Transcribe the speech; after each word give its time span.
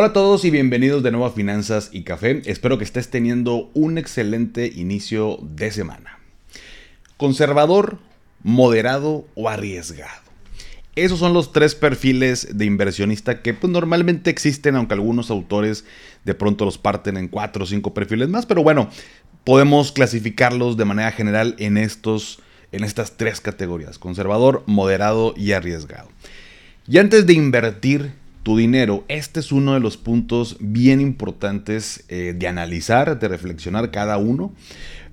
Hola 0.00 0.08
a 0.08 0.12
todos 0.14 0.46
y 0.46 0.50
bienvenidos 0.50 1.02
de 1.02 1.10
nuevo 1.10 1.26
a 1.26 1.32
Finanzas 1.32 1.90
y 1.92 2.04
Café. 2.04 2.40
Espero 2.46 2.78
que 2.78 2.84
estés 2.84 3.10
teniendo 3.10 3.70
un 3.74 3.98
excelente 3.98 4.66
inicio 4.74 5.38
de 5.42 5.70
semana. 5.70 6.18
Conservador, 7.18 7.98
moderado 8.42 9.26
o 9.34 9.50
arriesgado. 9.50 10.22
Esos 10.96 11.18
son 11.18 11.34
los 11.34 11.52
tres 11.52 11.74
perfiles 11.74 12.48
de 12.56 12.64
inversionista 12.64 13.42
que 13.42 13.52
pues, 13.52 13.70
normalmente 13.70 14.30
existen, 14.30 14.74
aunque 14.74 14.94
algunos 14.94 15.30
autores 15.30 15.84
de 16.24 16.32
pronto 16.32 16.64
los 16.64 16.78
parten 16.78 17.18
en 17.18 17.28
cuatro 17.28 17.64
o 17.64 17.66
cinco 17.66 17.92
perfiles 17.92 18.30
más. 18.30 18.46
Pero 18.46 18.62
bueno, 18.62 18.88
podemos 19.44 19.92
clasificarlos 19.92 20.78
de 20.78 20.86
manera 20.86 21.12
general 21.12 21.56
en, 21.58 21.76
estos, 21.76 22.40
en 22.72 22.84
estas 22.84 23.18
tres 23.18 23.42
categorías. 23.42 23.98
Conservador, 23.98 24.62
moderado 24.64 25.34
y 25.36 25.52
arriesgado. 25.52 26.08
Y 26.88 26.96
antes 26.96 27.26
de 27.26 27.34
invertir 27.34 28.19
tu 28.42 28.56
dinero, 28.56 29.04
este 29.08 29.40
es 29.40 29.52
uno 29.52 29.74
de 29.74 29.80
los 29.80 29.96
puntos 29.96 30.56
bien 30.60 31.00
importantes 31.00 32.04
eh, 32.08 32.34
de 32.36 32.48
analizar, 32.48 33.18
de 33.18 33.28
reflexionar 33.28 33.90
cada 33.90 34.16
uno 34.16 34.54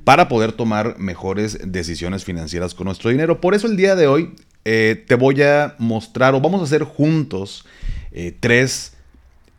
para 0.04 0.30
poder 0.30 0.54
tomar 0.54 0.98
mejores 1.00 1.60
decisiones 1.66 2.24
financieras 2.24 2.74
con 2.74 2.86
nuestro 2.86 3.10
dinero. 3.10 3.42
Por 3.42 3.54
eso 3.54 3.68
el 3.68 3.76
día 3.76 3.96
de 3.96 4.08
hoy 4.08 4.34
eh, 4.64 5.04
te 5.08 5.16
voy 5.16 5.42
a 5.42 5.76
mostrar 5.80 6.34
o 6.34 6.42
vamos 6.42 6.62
a 6.62 6.64
hacer 6.64 6.84
juntos 6.84 7.66
eh, 8.12 8.36
tres 8.40 8.94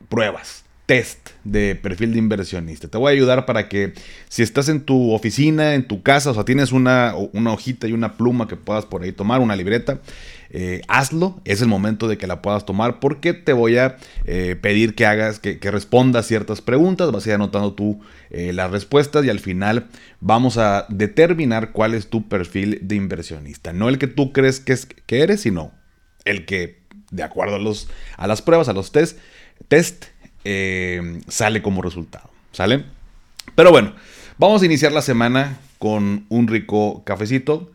pruebas, 0.09 0.65
test 0.89 1.33
de 1.45 1.75
perfil 1.75 2.15
de 2.15 2.19
inversionista. 2.19 2.89
Te 2.89 2.97
voy 2.97 3.11
a 3.11 3.13
ayudar 3.13 3.45
para 3.45 3.69
que 3.69 3.93
si 4.31 4.43
estás 4.43 4.71
en 4.71 4.81
tu 4.81 5.13
oficina, 5.13 5.75
en 5.75 5.87
tu 5.87 6.03
casa, 6.03 6.31
o 6.31 6.35
sea, 6.35 6.47
tienes 6.47 6.73
una, 6.73 7.15
una 7.35 7.53
hojita 7.53 7.87
y 7.87 7.93
una 7.93 8.17
pluma 8.17 8.49
que 8.49 8.57
puedas 8.57 8.87
por 8.87 9.03
ahí 9.03 9.13
tomar, 9.13 9.43
una 9.43 9.55
libreta, 9.55 10.01
eh, 10.49 10.81
hazlo, 10.89 11.43
es 11.45 11.61
el 11.61 11.69
momento 11.69 12.09
de 12.09 12.17
que 12.17 12.27
la 12.27 12.41
puedas 12.41 12.65
tomar 12.65 13.01
porque 13.01 13.35
te 13.35 13.53
voy 13.53 13.77
a 13.77 13.99
eh, 14.25 14.57
pedir 14.59 14.95
que 14.95 15.05
hagas, 15.05 15.41
que, 15.41 15.59
respondas 15.71 16.27
ciertas 16.27 16.63
preguntas, 16.63 17.13
vas 17.13 17.27
a 17.27 17.29
ir 17.29 17.35
anotando 17.35 17.75
tú 17.75 18.01
eh, 18.31 18.55
las 18.55 18.71
respuestas 18.71 19.27
y 19.27 19.29
al 19.29 19.41
final 19.41 19.89
vamos 20.21 20.57
a 20.57 20.87
determinar 20.89 21.73
cuál 21.73 21.93
es 21.93 22.09
tu 22.09 22.31
perfil 22.31 22.79
de 22.81 22.97
inversionista. 22.97 23.75
No 23.75 23.91
el 23.91 23.99
que 23.99 24.07
tú 24.07 24.33
crees 24.33 24.59
que, 24.59 24.75
que 25.05 25.21
eres, 25.21 25.43
sino 25.43 25.71
el 26.25 26.47
que, 26.47 26.81
de 27.11 27.25
acuerdo 27.25 27.57
a, 27.57 27.59
los, 27.59 27.91
a 28.17 28.27
las 28.27 28.41
pruebas, 28.41 28.71
a 28.71 28.73
los 28.73 28.91
test, 28.91 29.19
test 29.69 30.07
sale 31.29 31.63
como 31.63 31.83
resultado. 31.83 32.31
¿Sale? 32.53 32.85
Pero 33.55 33.71
bueno, 33.71 33.95
vamos 34.39 34.63
a 34.63 34.67
iniciar 34.67 34.93
la 34.93 35.03
semana 35.03 35.59
con 35.79 36.27
un 36.29 36.49
rico 36.49 37.03
cafecito 37.05 37.71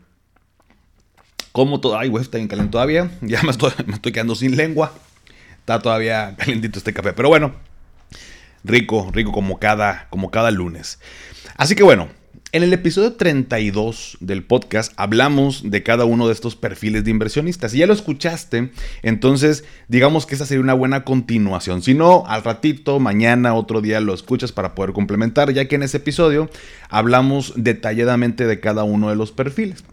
como 1.54 1.80
todo. 1.80 1.96
Ay, 1.96 2.08
güey, 2.08 2.22
está 2.24 2.38
bien 2.38 2.48
caliente 2.48 2.72
todavía. 2.72 3.10
Ya 3.20 3.40
me 3.42 3.52
estoy, 3.52 3.70
quedando 4.12 4.34
sin 4.34 4.56
lengua. 4.56 4.92
Está 5.60 5.78
todavía 5.78 6.34
calentito 6.36 6.78
este 6.78 6.92
café. 6.92 7.12
Pero 7.12 7.28
bueno, 7.28 7.54
rico, 8.64 9.08
rico 9.12 9.30
como 9.30 9.60
cada, 9.60 10.08
como 10.10 10.32
cada 10.32 10.50
lunes. 10.50 10.98
Así 11.56 11.76
que 11.76 11.84
bueno, 11.84 12.08
en 12.52 12.62
el 12.62 12.72
episodio 12.72 13.14
32 13.14 14.18
del 14.20 14.44
podcast 14.44 14.92
hablamos 14.96 15.70
de 15.70 15.82
cada 15.82 16.04
uno 16.04 16.26
de 16.26 16.32
estos 16.32 16.54
perfiles 16.54 17.04
de 17.04 17.10
inversionistas. 17.10 17.72
Si 17.72 17.78
ya 17.78 17.86
lo 17.86 17.92
escuchaste, 17.92 18.70
entonces 19.02 19.64
digamos 19.88 20.26
que 20.26 20.36
esa 20.36 20.46
sería 20.46 20.62
una 20.62 20.74
buena 20.74 21.04
continuación. 21.04 21.82
Si 21.82 21.94
no, 21.94 22.24
al 22.26 22.44
ratito, 22.44 23.00
mañana, 23.00 23.54
otro 23.54 23.80
día 23.80 24.00
lo 24.00 24.14
escuchas 24.14 24.52
para 24.52 24.74
poder 24.74 24.92
complementar, 24.92 25.52
ya 25.52 25.66
que 25.66 25.74
en 25.74 25.82
ese 25.82 25.96
episodio 25.96 26.48
hablamos 26.88 27.54
detalladamente 27.56 28.46
de 28.46 28.60
cada 28.60 28.84
uno 28.84 29.10
de 29.10 29.16
los 29.16 29.32
perfiles. 29.32 29.84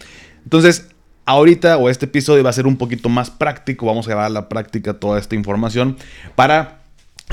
Entonces, 0.44 0.90
ahorita 1.26 1.78
o 1.78 1.90
este 1.90 2.06
episodio 2.06 2.44
va 2.44 2.52
a 2.52 2.54
ser 2.54 2.68
un 2.68 2.78
poquito 2.78 3.10
más 3.10 3.30
práctico, 3.30 3.86
vamos 3.86 4.08
a 4.08 4.12
llevar 4.12 4.26
a 4.26 4.30
la 4.30 4.50
práctica 4.50 4.94
toda 4.94 5.20
esta 5.20 5.36
información 5.36 5.98
para 6.36 6.81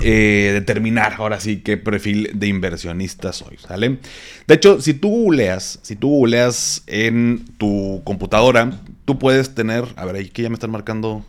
eh, 0.03 0.51
determinar 0.53 1.15
ahora 1.19 1.41
sí 1.41 1.61
qué 1.61 1.77
perfil 1.77 2.31
de 2.35 2.47
inversionista 2.47 3.33
soy, 3.33 3.57
¿sale? 3.59 3.99
De 4.47 4.55
hecho, 4.55 4.81
si 4.81 4.95
tú 4.95 5.09
googleas, 5.09 5.81
si 5.83 5.97
tú 5.97 6.09
googleas 6.09 6.83
en 6.87 7.45
tu 7.59 8.03
computadora, 8.05 8.81
tú 9.05 9.19
puedes 9.19 9.55
tener, 9.55 9.85
a 9.97 10.05
ver, 10.05 10.17
ahí 10.17 10.29
que 10.29 10.43
ya 10.43 10.51
me 10.51 10.55
están 10.55 10.71
marcando, 10.71 11.25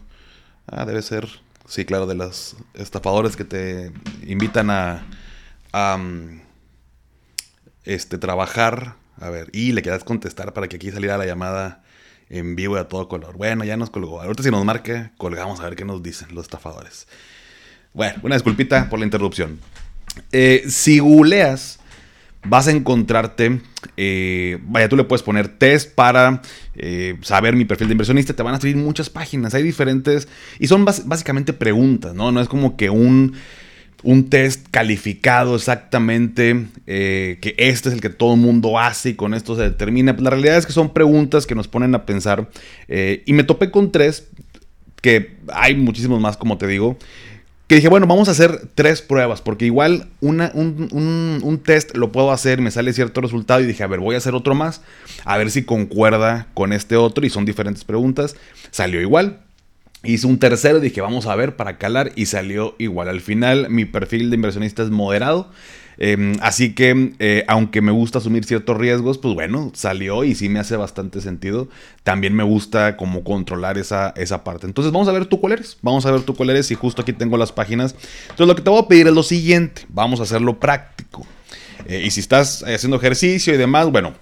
ah, 0.67 0.85
debe 0.85 1.01
ser, 1.01 1.27
sí, 1.67 1.85
claro, 1.85 2.05
de 2.05 2.15
los 2.15 2.57
estafadores 2.75 3.35
que 3.35 3.45
te 3.45 3.91
invitan 4.27 4.69
a, 4.69 5.03
mm, 5.97 6.41
este, 7.85 8.17
trabajar, 8.17 8.95
a 9.19 9.29
ver, 9.29 9.49
y 9.51 9.71
le 9.71 9.81
quedas 9.81 10.03
contestar 10.03 10.53
para 10.53 10.67
que 10.67 10.75
aquí 10.75 10.91
saliera 10.91 11.17
la 11.17 11.25
llamada 11.25 11.83
en 12.29 12.55
vivo 12.55 12.77
y 12.77 12.79
a 12.79 12.87
todo 12.87 13.07
color. 13.07 13.35
Bueno, 13.35 13.63
ya 13.65 13.77
nos 13.77 13.89
colgó. 13.89 14.21
Ahorita 14.21 14.43
si 14.43 14.51
nos 14.51 14.63
marque, 14.63 15.09
colgamos 15.17 15.59
a 15.59 15.63
ver 15.63 15.75
qué 15.75 15.85
nos 15.85 16.03
dicen 16.03 16.35
los 16.35 16.45
estafadores. 16.45 17.07
Bueno, 17.93 18.19
una 18.23 18.35
disculpita 18.35 18.89
por 18.89 18.99
la 18.99 19.05
interrupción. 19.05 19.59
Eh, 20.31 20.63
si 20.67 20.99
googleas, 20.99 21.79
vas 22.43 22.67
a 22.67 22.71
encontrarte, 22.71 23.61
eh, 23.97 24.59
vaya, 24.63 24.87
tú 24.87 24.95
le 24.95 25.03
puedes 25.03 25.23
poner 25.23 25.47
test 25.47 25.93
para 25.95 26.41
eh, 26.75 27.17
saber 27.21 27.55
mi 27.55 27.65
perfil 27.65 27.87
de 27.87 27.93
inversionista, 27.93 28.33
te 28.33 28.43
van 28.43 28.55
a 28.55 28.59
salir 28.59 28.77
muchas 28.77 29.09
páginas, 29.09 29.53
hay 29.53 29.63
diferentes, 29.63 30.27
y 30.59 30.67
son 30.67 30.85
básicamente 30.85 31.51
preguntas, 31.53 32.13
¿no? 32.13 32.31
No 32.31 32.41
es 32.41 32.47
como 32.47 32.77
que 32.77 32.89
un 32.89 33.33
un 34.01 34.29
test 34.29 34.67
calificado 34.71 35.57
exactamente, 35.57 36.67
que 36.85 37.55
este 37.57 37.89
es 37.89 37.95
el 37.95 37.99
que 37.99 38.07
todo 38.09 38.35
el 38.35 38.39
mundo 38.39 38.79
hace 38.79 39.09
y 39.09 39.15
con 39.15 39.33
esto 39.33 39.57
se 39.57 39.63
determina. 39.63 40.15
La 40.17 40.29
realidad 40.29 40.55
es 40.57 40.65
que 40.65 40.71
son 40.71 40.93
preguntas 40.93 41.45
que 41.45 41.53
nos 41.53 41.67
ponen 41.67 41.93
a 41.93 42.05
pensar 42.05 42.49
y 42.87 43.33
me 43.33 43.43
topé 43.43 43.71
con 43.71 43.91
tres, 43.91 44.29
que 45.01 45.35
hay 45.51 45.75
muchísimos 45.75 46.21
más 46.21 46.37
como 46.37 46.57
te 46.57 46.65
digo, 46.67 46.97
que 47.69 47.75
dije, 47.75 47.87
bueno, 47.87 48.07
vamos 48.07 48.27
a 48.27 48.31
hacer 48.31 48.63
tres 48.73 49.03
pruebas, 49.03 49.41
porque 49.41 49.65
igual 49.65 50.07
una, 50.21 50.49
un, 50.55 51.39
un, 51.43 51.59
test 51.59 51.95
lo 51.95 52.11
puedo 52.11 52.31
hacer, 52.31 52.59
me 52.61 52.71
sale 52.71 52.93
cierto 52.93 53.21
resultado 53.21 53.61
y 53.61 53.67
dije, 53.67 53.83
a 53.83 53.87
ver, 53.87 53.99
voy 53.99 54.15
a 54.15 54.17
hacer 54.17 54.33
otro 54.33 54.55
más, 54.55 54.81
a 55.23 55.37
ver 55.37 55.51
si 55.51 55.63
concuerda 55.63 56.47
con 56.55 56.73
este 56.73 56.95
otro 56.95 57.27
y 57.27 57.29
son 57.29 57.45
diferentes 57.45 57.83
preguntas, 57.83 58.35
salió 58.71 58.99
igual. 58.99 59.41
Hice 60.03 60.27
un 60.27 60.39
tercero, 60.39 60.79
dije 60.79 61.01
vamos 61.01 61.25
a 61.25 61.35
ver 61.35 61.57
para 61.57 61.77
calar 61.77 62.11
y 62.15 62.27
salió 62.27 62.75
igual. 62.77 63.09
Al 63.09 63.19
final 63.19 63.69
mi 63.69 63.85
perfil 63.85 64.29
de 64.29 64.35
inversionista 64.35 64.83
es 64.83 64.89
moderado. 64.89 65.49
Em, 66.01 66.37
así 66.39 66.73
que, 66.73 67.11
eh, 67.19 67.43
aunque 67.49 67.81
me 67.81 67.91
gusta 67.91 68.19
asumir 68.19 68.45
ciertos 68.45 68.77
riesgos, 68.77 69.17
pues 69.17 69.33
bueno, 69.33 69.69
salió 69.75 70.23
y 70.23 70.33
sí 70.33 70.47
me 70.47 70.59
hace 70.59 70.77
bastante 70.77 71.19
sentido. 71.19 71.67
También 72.03 72.33
me 72.33 72.43
gusta 72.43 72.95
como 72.95 73.25
controlar 73.25 73.77
esa, 73.77 74.13
esa 74.15 74.45
parte. 74.45 74.65
Entonces, 74.65 74.93
vamos 74.93 75.09
a 75.09 75.11
ver 75.11 75.25
tú 75.25 75.41
cuál 75.41 75.53
eres. 75.53 75.77
Vamos 75.81 76.05
a 76.05 76.11
ver 76.11 76.21
tú 76.21 76.35
cuál 76.35 76.51
eres 76.51 76.71
y 76.71 76.75
justo 76.75 77.01
aquí 77.01 77.11
tengo 77.11 77.37
las 77.37 77.51
páginas. 77.51 77.95
Entonces, 78.29 78.47
lo 78.47 78.55
que 78.55 78.61
te 78.61 78.69
voy 78.69 78.81
a 78.81 78.87
pedir 78.87 79.07
es 79.07 79.13
lo 79.13 79.23
siguiente. 79.23 79.81
Vamos 79.89 80.21
a 80.21 80.23
hacerlo 80.23 80.57
práctico. 80.57 81.27
Eh, 81.85 82.03
y 82.05 82.11
si 82.11 82.21
estás 82.21 82.63
haciendo 82.63 82.95
ejercicio 82.95 83.53
y 83.53 83.57
demás, 83.57 83.91
bueno, 83.91 84.13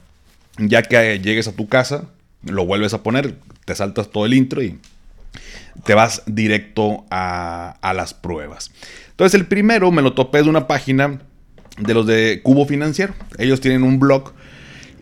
ya 0.57 0.81
que 0.81 1.19
llegues 1.19 1.47
a 1.47 1.55
tu 1.55 1.67
casa, 1.67 2.05
lo 2.43 2.65
vuelves 2.65 2.95
a 2.95 3.03
poner, 3.03 3.35
te 3.65 3.75
saltas 3.75 4.09
todo 4.09 4.25
el 4.25 4.33
intro 4.33 4.63
y 4.63 4.79
te 5.85 5.93
vas 5.93 6.23
directo 6.25 7.05
a, 7.09 7.75
las 7.95 8.13
pruebas. 8.13 8.71
Entonces 9.11 9.39
el 9.39 9.47
primero 9.47 9.91
me 9.91 10.01
lo 10.01 10.13
topé 10.13 10.43
de 10.43 10.49
una 10.49 10.67
página 10.67 11.19
de 11.77 11.93
los 11.93 12.05
de 12.05 12.41
Cubo 12.43 12.65
Financiero. 12.65 13.13
Ellos 13.37 13.61
tienen 13.61 13.83
un 13.83 13.99
blog 13.99 14.33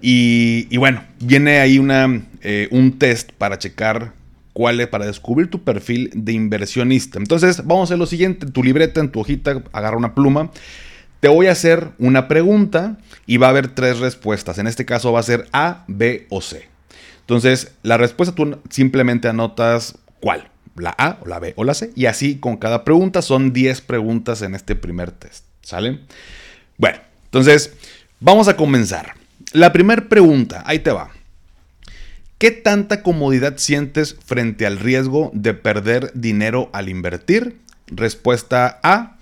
y, 0.01 0.77
bueno, 0.77 1.03
viene 1.19 1.59
ahí 1.59 1.79
una, 1.79 2.23
eh, 2.41 2.67
un 2.71 2.99
test 2.99 3.31
para 3.31 3.57
checar 3.57 4.13
cuál 4.53 4.79
es, 4.79 4.87
para 4.87 5.05
descubrir 5.05 5.49
tu 5.49 5.63
perfil 5.63 6.11
de 6.13 6.33
inversionista. 6.33 7.17
Entonces 7.17 7.65
vamos 7.65 7.81
a 7.81 7.83
hacer 7.85 7.97
lo 7.97 8.05
siguiente, 8.05 8.45
en 8.45 8.51
tu 8.51 8.63
libreta, 8.63 8.99
en 8.99 9.09
tu 9.09 9.19
hojita, 9.19 9.63
agarra 9.73 9.97
una 9.97 10.13
pluma. 10.13 10.51
Te 11.19 11.27
voy 11.27 11.47
a 11.47 11.53
hacer 11.53 11.89
una 11.97 12.27
pregunta 12.27 12.97
y 13.25 13.37
va 13.37 13.47
a 13.47 13.49
haber 13.49 13.69
tres 13.69 13.99
respuestas. 13.99 14.59
En 14.59 14.67
este 14.67 14.85
caso 14.85 15.11
va 15.11 15.21
a 15.21 15.23
ser 15.23 15.47
A, 15.51 15.85
B 15.87 16.27
o 16.29 16.39
C. 16.39 16.69
Entonces, 17.21 17.73
la 17.81 17.97
respuesta 17.97 18.35
tú 18.35 18.59
simplemente 18.69 19.27
anotas 19.27 19.97
cuál 20.19 20.51
la 20.75 20.93
A 20.97 21.19
o 21.21 21.27
la 21.27 21.39
B 21.39 21.53
o 21.55 21.63
la 21.63 21.73
C. 21.73 21.91
Y 21.95 22.05
así 22.05 22.37
con 22.37 22.57
cada 22.57 22.83
pregunta 22.83 23.21
son 23.21 23.53
10 23.53 23.81
preguntas 23.81 24.41
en 24.41 24.55
este 24.55 24.75
primer 24.75 25.11
test. 25.11 25.45
¿Sale? 25.61 26.01
Bueno, 26.77 26.99
entonces 27.25 27.73
vamos 28.19 28.47
a 28.47 28.55
comenzar. 28.55 29.13
La 29.51 29.71
primera 29.73 30.07
pregunta, 30.07 30.63
ahí 30.65 30.79
te 30.79 30.91
va. 30.91 31.11
¿Qué 32.37 32.51
tanta 32.51 33.01
comodidad 33.01 33.57
sientes 33.57 34.17
frente 34.25 34.65
al 34.65 34.77
riesgo 34.77 35.31
de 35.33 35.53
perder 35.53 36.11
dinero 36.13 36.69
al 36.73 36.89
invertir? 36.89 37.59
Respuesta 37.87 38.79
A, 38.83 39.17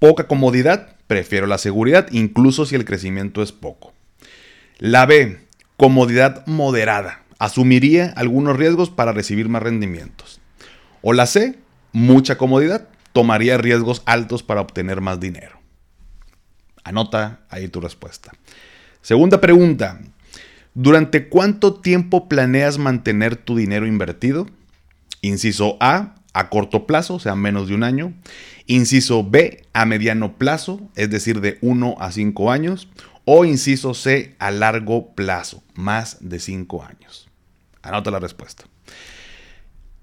poca 0.00 0.26
comodidad, 0.26 0.96
prefiero 1.06 1.46
la 1.46 1.58
seguridad, 1.58 2.08
incluso 2.10 2.66
si 2.66 2.74
el 2.74 2.84
crecimiento 2.84 3.42
es 3.42 3.52
poco. 3.52 3.92
La 4.78 5.06
B, 5.06 5.38
comodidad 5.76 6.44
moderada. 6.46 7.22
Asumiría 7.38 8.12
algunos 8.16 8.56
riesgos 8.56 8.90
para 8.90 9.12
recibir 9.12 9.48
más 9.48 9.62
rendimientos. 9.62 10.39
O 11.02 11.12
la 11.12 11.26
C, 11.26 11.58
mucha 11.92 12.36
comodidad. 12.36 12.88
Tomaría 13.12 13.58
riesgos 13.58 14.02
altos 14.06 14.42
para 14.42 14.60
obtener 14.60 15.00
más 15.00 15.18
dinero. 15.20 15.58
Anota 16.84 17.40
ahí 17.48 17.68
tu 17.68 17.80
respuesta. 17.80 18.32
Segunda 19.02 19.40
pregunta. 19.40 20.00
¿Durante 20.74 21.28
cuánto 21.28 21.74
tiempo 21.74 22.28
planeas 22.28 22.78
mantener 22.78 23.36
tu 23.36 23.56
dinero 23.56 23.86
invertido? 23.86 24.46
Inciso 25.20 25.76
A, 25.80 26.14
a 26.32 26.48
corto 26.48 26.86
plazo, 26.86 27.14
o 27.14 27.18
sea, 27.18 27.34
menos 27.34 27.68
de 27.68 27.74
un 27.74 27.82
año. 27.82 28.14
Inciso 28.66 29.28
B, 29.28 29.64
a 29.72 29.84
mediano 29.84 30.38
plazo, 30.38 30.80
es 30.94 31.10
decir, 31.10 31.40
de 31.40 31.58
1 31.60 31.96
a 31.98 32.12
5 32.12 32.52
años. 32.52 32.88
O 33.24 33.44
inciso 33.44 33.94
C, 33.94 34.36
a 34.38 34.50
largo 34.50 35.14
plazo, 35.14 35.62
más 35.74 36.18
de 36.20 36.38
5 36.38 36.84
años. 36.84 37.28
Anota 37.82 38.10
la 38.10 38.20
respuesta. 38.20 38.64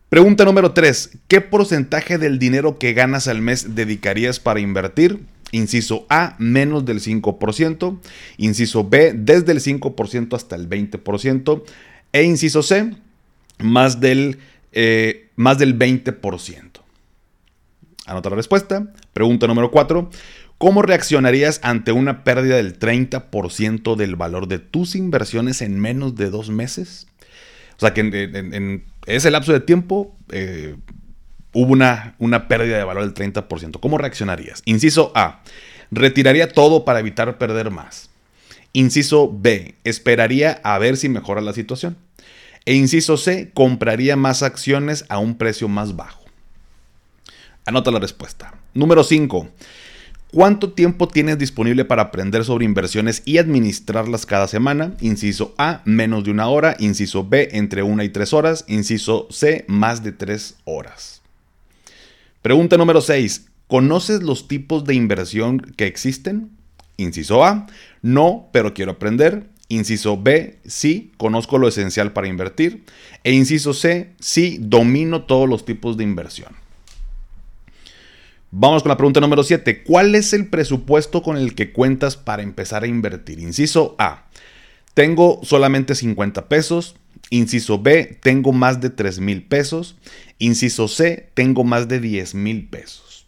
Pregunta 0.09 0.45
número 0.45 0.71
3. 0.71 1.17
¿Qué 1.27 1.41
porcentaje 1.41 2.17
del 2.17 2.39
dinero 2.39 2.79
que 2.79 2.93
ganas 2.93 3.27
al 3.27 3.41
mes 3.41 3.75
dedicarías 3.75 4.39
para 4.39 4.61
invertir? 4.61 5.19
Inciso 5.51 6.05
A, 6.09 6.35
menos 6.39 6.85
del 6.85 7.01
5%. 7.01 7.99
Inciso 8.37 8.87
B, 8.87 9.13
desde 9.13 9.51
el 9.51 9.59
5% 9.59 10.33
hasta 10.33 10.55
el 10.55 10.69
20%. 10.69 11.63
E 12.13 12.23
inciso 12.23 12.63
C, 12.63 12.93
más 13.59 13.99
del, 13.99 14.39
eh, 14.71 15.29
más 15.35 15.57
del 15.57 15.77
20%. 15.77 16.81
Anota 18.05 18.29
la 18.29 18.37
respuesta. 18.37 18.93
Pregunta 19.11 19.45
número 19.45 19.71
4. 19.71 20.09
¿Cómo 20.57 20.83
reaccionarías 20.83 21.59
ante 21.63 21.91
una 21.91 22.23
pérdida 22.23 22.55
del 22.55 22.79
30% 22.79 23.95
del 23.97 24.15
valor 24.15 24.47
de 24.47 24.59
tus 24.59 24.95
inversiones 24.95 25.61
en 25.61 25.77
menos 25.81 26.15
de 26.15 26.29
dos 26.29 26.49
meses? 26.49 27.07
O 27.77 27.79
sea 27.79 27.93
que 27.93 28.01
en, 28.01 28.85
ese 29.05 29.31
lapso 29.31 29.53
de 29.53 29.59
tiempo 29.59 30.15
eh, 30.31 30.75
hubo 31.53 31.71
una, 31.71 32.15
una 32.19 32.47
pérdida 32.47 32.77
de 32.77 32.83
valor 32.83 33.11
del 33.11 33.13
30%. 33.33 33.79
¿Cómo 33.79 33.97
reaccionarías? 33.97 34.63
Inciso 34.65 35.11
A, 35.15 35.41
retiraría 35.91 36.49
todo 36.49 36.85
para 36.85 36.99
evitar 36.99 37.37
perder 37.37 37.71
más. 37.71 38.09
Inciso 38.73 39.31
B, 39.31 39.75
esperaría 39.83 40.59
a 40.63 40.77
ver 40.77 40.97
si 40.97 41.09
mejora 41.09 41.41
la 41.41 41.53
situación. 41.53 41.97
E 42.65 42.73
inciso 42.73 43.15
C, 43.15 43.51
compraría 43.53 44.17
más 44.17 44.43
acciones 44.43 45.05
a 45.07 45.19
un 45.19 45.37
precio 45.37 45.69
más 45.69 45.95
bajo. 45.95 46.25
Anota 47.65 47.91
la 47.91 47.99
respuesta. 47.99 48.53
Número 48.73 49.03
5. 49.03 49.49
¿Cuánto 50.33 50.73
tiempo 50.73 51.07
tienes 51.07 51.39
disponible 51.39 51.85
para 51.85 52.01
aprender 52.01 52.43
sobre 52.43 52.65
inversiones 52.65 53.21
y 53.23 53.37
administrarlas 53.37 54.25
cada 54.25 54.49
semana? 54.49 54.93
Inciso 54.99 55.55
A, 55.57 55.81
menos 55.85 56.25
de 56.25 56.31
una 56.31 56.49
hora. 56.49 56.75
Inciso 56.79 57.25
B, 57.25 57.47
entre 57.53 57.81
una 57.81 58.03
y 58.03 58.09
tres 58.09 58.33
horas. 58.33 58.65
Inciso 58.67 59.27
C, 59.29 59.63
más 59.69 60.03
de 60.03 60.11
tres 60.11 60.57
horas. 60.65 61.21
Pregunta 62.41 62.75
número 62.75 62.99
6. 62.99 63.45
¿Conoces 63.67 64.21
los 64.21 64.49
tipos 64.49 64.83
de 64.83 64.95
inversión 64.95 65.59
que 65.59 65.87
existen? 65.87 66.51
Inciso 66.97 67.45
A, 67.45 67.67
no, 68.01 68.49
pero 68.51 68.73
quiero 68.73 68.93
aprender. 68.93 69.47
Inciso 69.69 70.21
B, 70.21 70.59
sí, 70.65 71.11
conozco 71.17 71.57
lo 71.57 71.69
esencial 71.69 72.11
para 72.11 72.27
invertir. 72.27 72.83
E 73.23 73.31
inciso 73.33 73.73
C, 73.73 74.13
sí, 74.19 74.57
domino 74.59 75.23
todos 75.23 75.47
los 75.47 75.63
tipos 75.63 75.95
de 75.95 76.03
inversión. 76.03 76.66
Vamos 78.51 78.81
con 78.81 78.89
la 78.89 78.97
pregunta 78.97 79.19
número 79.19 79.43
7. 79.43 79.83
¿Cuál 79.83 80.15
es 80.15 80.31
el 80.31 80.47
presupuesto 80.47 81.21
con 81.21 81.35
el 81.35 81.53
que 81.53 81.73
cuentas 81.73 82.15
para 82.15 82.43
empezar 82.43 82.83
a 82.83 82.87
invertir? 82.87 83.39
Inciso 83.39 83.95
A. 83.99 84.27
Tengo 84.93 85.41
solamente 85.43 85.95
50 85.95 86.47
pesos. 86.47 86.95
Inciso 87.29 87.81
B, 87.81 88.17
tengo 88.21 88.53
más 88.53 88.79
de 88.79 88.89
3 88.89 89.19
mil 89.19 89.43
pesos. 89.43 89.97
Inciso 90.39 90.87
C, 90.87 91.29
tengo 91.33 91.65
más 91.65 91.89
de 91.89 91.99
10 91.99 92.35
mil 92.35 92.69
pesos. 92.69 93.25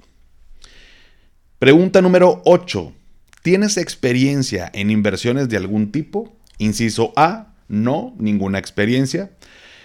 Pregunta 1.59 2.01
número 2.01 2.41
8. 2.45 2.93
¿Tienes 3.41 3.75
experiencia 3.75 4.71
en 4.73 4.89
inversiones 4.89 5.49
de 5.49 5.57
algún 5.57 5.91
tipo? 5.91 6.33
Inciso 6.59 7.11
A, 7.17 7.53
no, 7.67 8.15
ninguna 8.17 8.57
experiencia. 8.57 9.31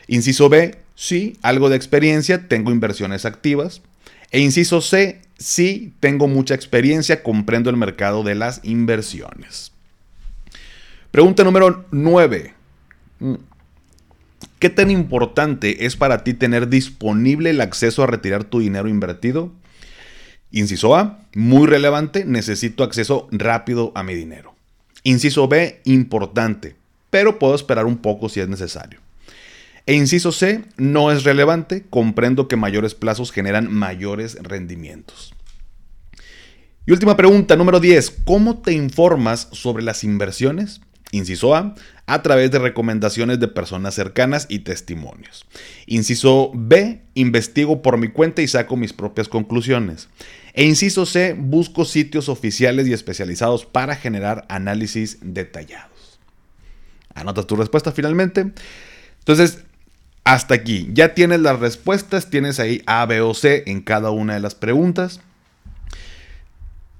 Inciso 0.06 0.48
B, 0.48 0.76
sí, 0.94 1.36
algo 1.42 1.70
de 1.70 1.76
experiencia, 1.76 2.46
tengo 2.46 2.70
inversiones 2.70 3.24
activas. 3.24 3.82
E 4.30 4.40
inciso 4.40 4.80
C, 4.80 5.20
sí, 5.38 5.92
tengo 6.00 6.26
mucha 6.28 6.54
experiencia, 6.54 7.22
comprendo 7.22 7.70
el 7.70 7.76
mercado 7.76 8.22
de 8.22 8.34
las 8.34 8.60
inversiones. 8.62 9.72
Pregunta 11.10 11.44
número 11.44 11.84
9. 11.90 12.54
¿Qué 14.58 14.70
tan 14.70 14.90
importante 14.90 15.86
es 15.86 15.96
para 15.96 16.24
ti 16.24 16.34
tener 16.34 16.68
disponible 16.68 17.50
el 17.50 17.60
acceso 17.60 18.02
a 18.02 18.06
retirar 18.06 18.44
tu 18.44 18.60
dinero 18.60 18.88
invertido? 18.88 19.52
Inciso 20.50 20.96
A, 20.96 21.20
muy 21.34 21.66
relevante, 21.66 22.24
necesito 22.24 22.82
acceso 22.82 23.28
rápido 23.30 23.92
a 23.94 24.02
mi 24.02 24.14
dinero. 24.14 24.54
Inciso 25.02 25.48
B, 25.48 25.80
importante, 25.84 26.76
pero 27.10 27.38
puedo 27.38 27.54
esperar 27.54 27.86
un 27.86 27.98
poco 27.98 28.28
si 28.28 28.40
es 28.40 28.48
necesario. 28.48 29.03
E 29.86 29.94
inciso 29.94 30.32
C, 30.32 30.64
no 30.76 31.12
es 31.12 31.24
relevante, 31.24 31.84
comprendo 31.90 32.48
que 32.48 32.56
mayores 32.56 32.94
plazos 32.94 33.32
generan 33.32 33.70
mayores 33.70 34.38
rendimientos. 34.42 35.34
Y 36.86 36.92
última 36.92 37.16
pregunta, 37.16 37.56
número 37.56 37.80
10, 37.80 38.22
¿cómo 38.24 38.60
te 38.60 38.72
informas 38.72 39.48
sobre 39.52 39.82
las 39.82 40.04
inversiones? 40.04 40.80
Inciso 41.12 41.54
A, 41.54 41.74
a 42.06 42.22
través 42.22 42.50
de 42.50 42.58
recomendaciones 42.58 43.40
de 43.40 43.48
personas 43.48 43.94
cercanas 43.94 44.46
y 44.48 44.60
testimonios. 44.60 45.46
Inciso 45.86 46.50
B, 46.54 47.02
investigo 47.14 47.82
por 47.82 47.98
mi 47.98 48.08
cuenta 48.08 48.42
y 48.42 48.48
saco 48.48 48.76
mis 48.76 48.92
propias 48.92 49.28
conclusiones. 49.28 50.08
E 50.54 50.64
inciso 50.64 51.06
C, 51.06 51.34
busco 51.38 51.84
sitios 51.84 52.28
oficiales 52.28 52.86
y 52.86 52.92
especializados 52.92 53.64
para 53.64 53.96
generar 53.96 54.44
análisis 54.48 55.18
detallados. 55.22 56.18
¿Anotas 57.14 57.46
tu 57.46 57.56
respuesta 57.56 57.92
finalmente? 57.92 58.52
Entonces, 59.20 59.64
hasta 60.24 60.54
aquí. 60.54 60.88
Ya 60.92 61.14
tienes 61.14 61.40
las 61.40 61.60
respuestas, 61.60 62.30
tienes 62.30 62.58
ahí 62.58 62.82
A, 62.86 63.06
B 63.06 63.20
o 63.20 63.34
C 63.34 63.64
en 63.66 63.82
cada 63.82 64.10
una 64.10 64.34
de 64.34 64.40
las 64.40 64.54
preguntas. 64.54 65.20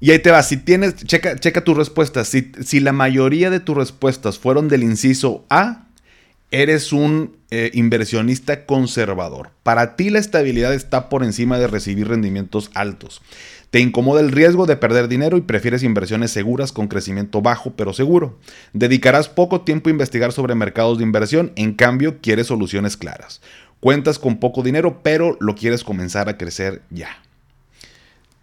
Y 0.00 0.10
ahí 0.10 0.18
te 0.18 0.30
va, 0.30 0.42
si 0.42 0.58
tienes, 0.58 0.96
checa, 0.96 1.64
tus 1.64 1.76
respuestas. 1.76 2.28
Si, 2.28 2.52
si, 2.62 2.80
la 2.80 2.92
mayoría 2.92 3.48
de 3.48 3.60
tus 3.60 3.76
respuestas 3.76 4.38
fueron 4.38 4.69
del 4.69 4.82
inciso 4.82 5.46
A, 5.48 5.86
eres 6.50 6.93
un 6.93 7.36
eh, 7.50 7.70
inversionista 7.72 8.66
conservador. 8.66 9.50
Para 9.62 9.96
ti 9.96 10.10
la 10.10 10.19
estabilidad 10.19 10.74
está 10.74 11.08
por 11.08 11.24
encima 11.24 11.58
de 11.58 11.69
recibir 11.69 12.08
rendimientos 12.08 12.70
altos. 12.74 13.22
Te 13.74 13.81
incomoda 13.81 14.20
el 14.20 14.31
riesgo 14.31 14.66
de 14.66 14.76
perder 14.76 15.08
dinero 15.08 15.36
y 15.36 15.40
prefieres 15.40 15.82
inversiones 15.82 16.31
seguras 16.31 16.70
con 16.70 16.86
crecimiento 16.86 17.43
bajo 17.43 17.72
pero 17.74 17.93
seguro. 17.93 18.38
Dedicarás 18.72 19.28
poco 19.28 19.62
tiempo 19.62 19.88
a 19.88 19.90
investigar 19.90 20.31
sobre 20.31 20.54
mercados 20.54 20.98
de 20.98 21.02
inversión, 21.02 21.50
en 21.56 21.74
cambio 21.74 22.20
quieres 22.20 22.46
soluciones 22.46 22.96
claras. 22.96 23.40
Cuentas 23.81 24.20
con 24.20 24.38
poco 24.38 24.62
dinero 24.62 25.00
pero 25.02 25.36
lo 25.40 25.56
quieres 25.56 25.82
comenzar 25.82 26.28
a 26.28 26.38
crecer 26.38 26.82
ya. 26.90 27.20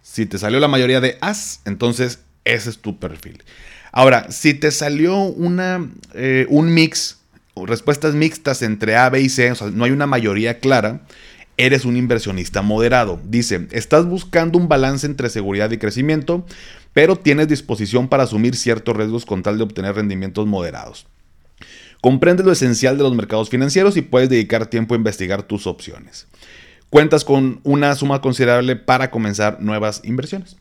Si 0.02 0.26
te 0.26 0.36
salió 0.36 0.60
la 0.60 0.68
mayoría 0.68 1.00
de 1.00 1.16
as, 1.22 1.62
entonces 1.64 2.18
ese 2.44 2.68
es 2.68 2.80
tu 2.80 2.98
perfil. 2.98 3.42
Ahora, 3.90 4.30
si 4.30 4.52
te 4.52 4.70
salió 4.70 5.16
una, 5.16 5.90
eh, 6.12 6.44
un 6.50 6.74
mix, 6.74 7.20
respuestas 7.56 8.14
mixtas 8.14 8.60
entre 8.60 8.96
A, 8.96 9.08
B 9.08 9.22
y 9.22 9.30
C, 9.30 9.50
o 9.50 9.54
sea, 9.54 9.70
no 9.70 9.84
hay 9.84 9.92
una 9.92 10.06
mayoría 10.06 10.58
clara, 10.58 11.00
eres 11.56 11.84
un 11.84 11.96
inversionista 11.96 12.62
moderado. 12.62 13.20
Dice, 13.24 13.68
estás 13.70 14.06
buscando 14.06 14.58
un 14.58 14.68
balance 14.68 15.06
entre 15.06 15.28
seguridad 15.28 15.70
y 15.70 15.78
crecimiento, 15.78 16.44
pero 16.92 17.16
tienes 17.16 17.48
disposición 17.48 18.08
para 18.08 18.24
asumir 18.24 18.56
ciertos 18.56 18.96
riesgos 18.96 19.26
con 19.26 19.42
tal 19.42 19.58
de 19.58 19.64
obtener 19.64 19.94
rendimientos 19.94 20.46
moderados. 20.46 21.06
Comprendes 22.00 22.44
lo 22.44 22.52
esencial 22.52 22.96
de 22.96 23.04
los 23.04 23.14
mercados 23.14 23.48
financieros 23.48 23.96
y 23.96 24.02
puedes 24.02 24.28
dedicar 24.28 24.66
tiempo 24.66 24.94
a 24.94 24.98
investigar 24.98 25.42
tus 25.42 25.66
opciones 25.66 26.26
cuentas 26.92 27.24
con 27.24 27.60
una 27.62 27.94
suma 27.94 28.20
considerable 28.20 28.76
para 28.76 29.10
comenzar 29.10 29.62
nuevas 29.62 30.02
inversiones. 30.04 30.58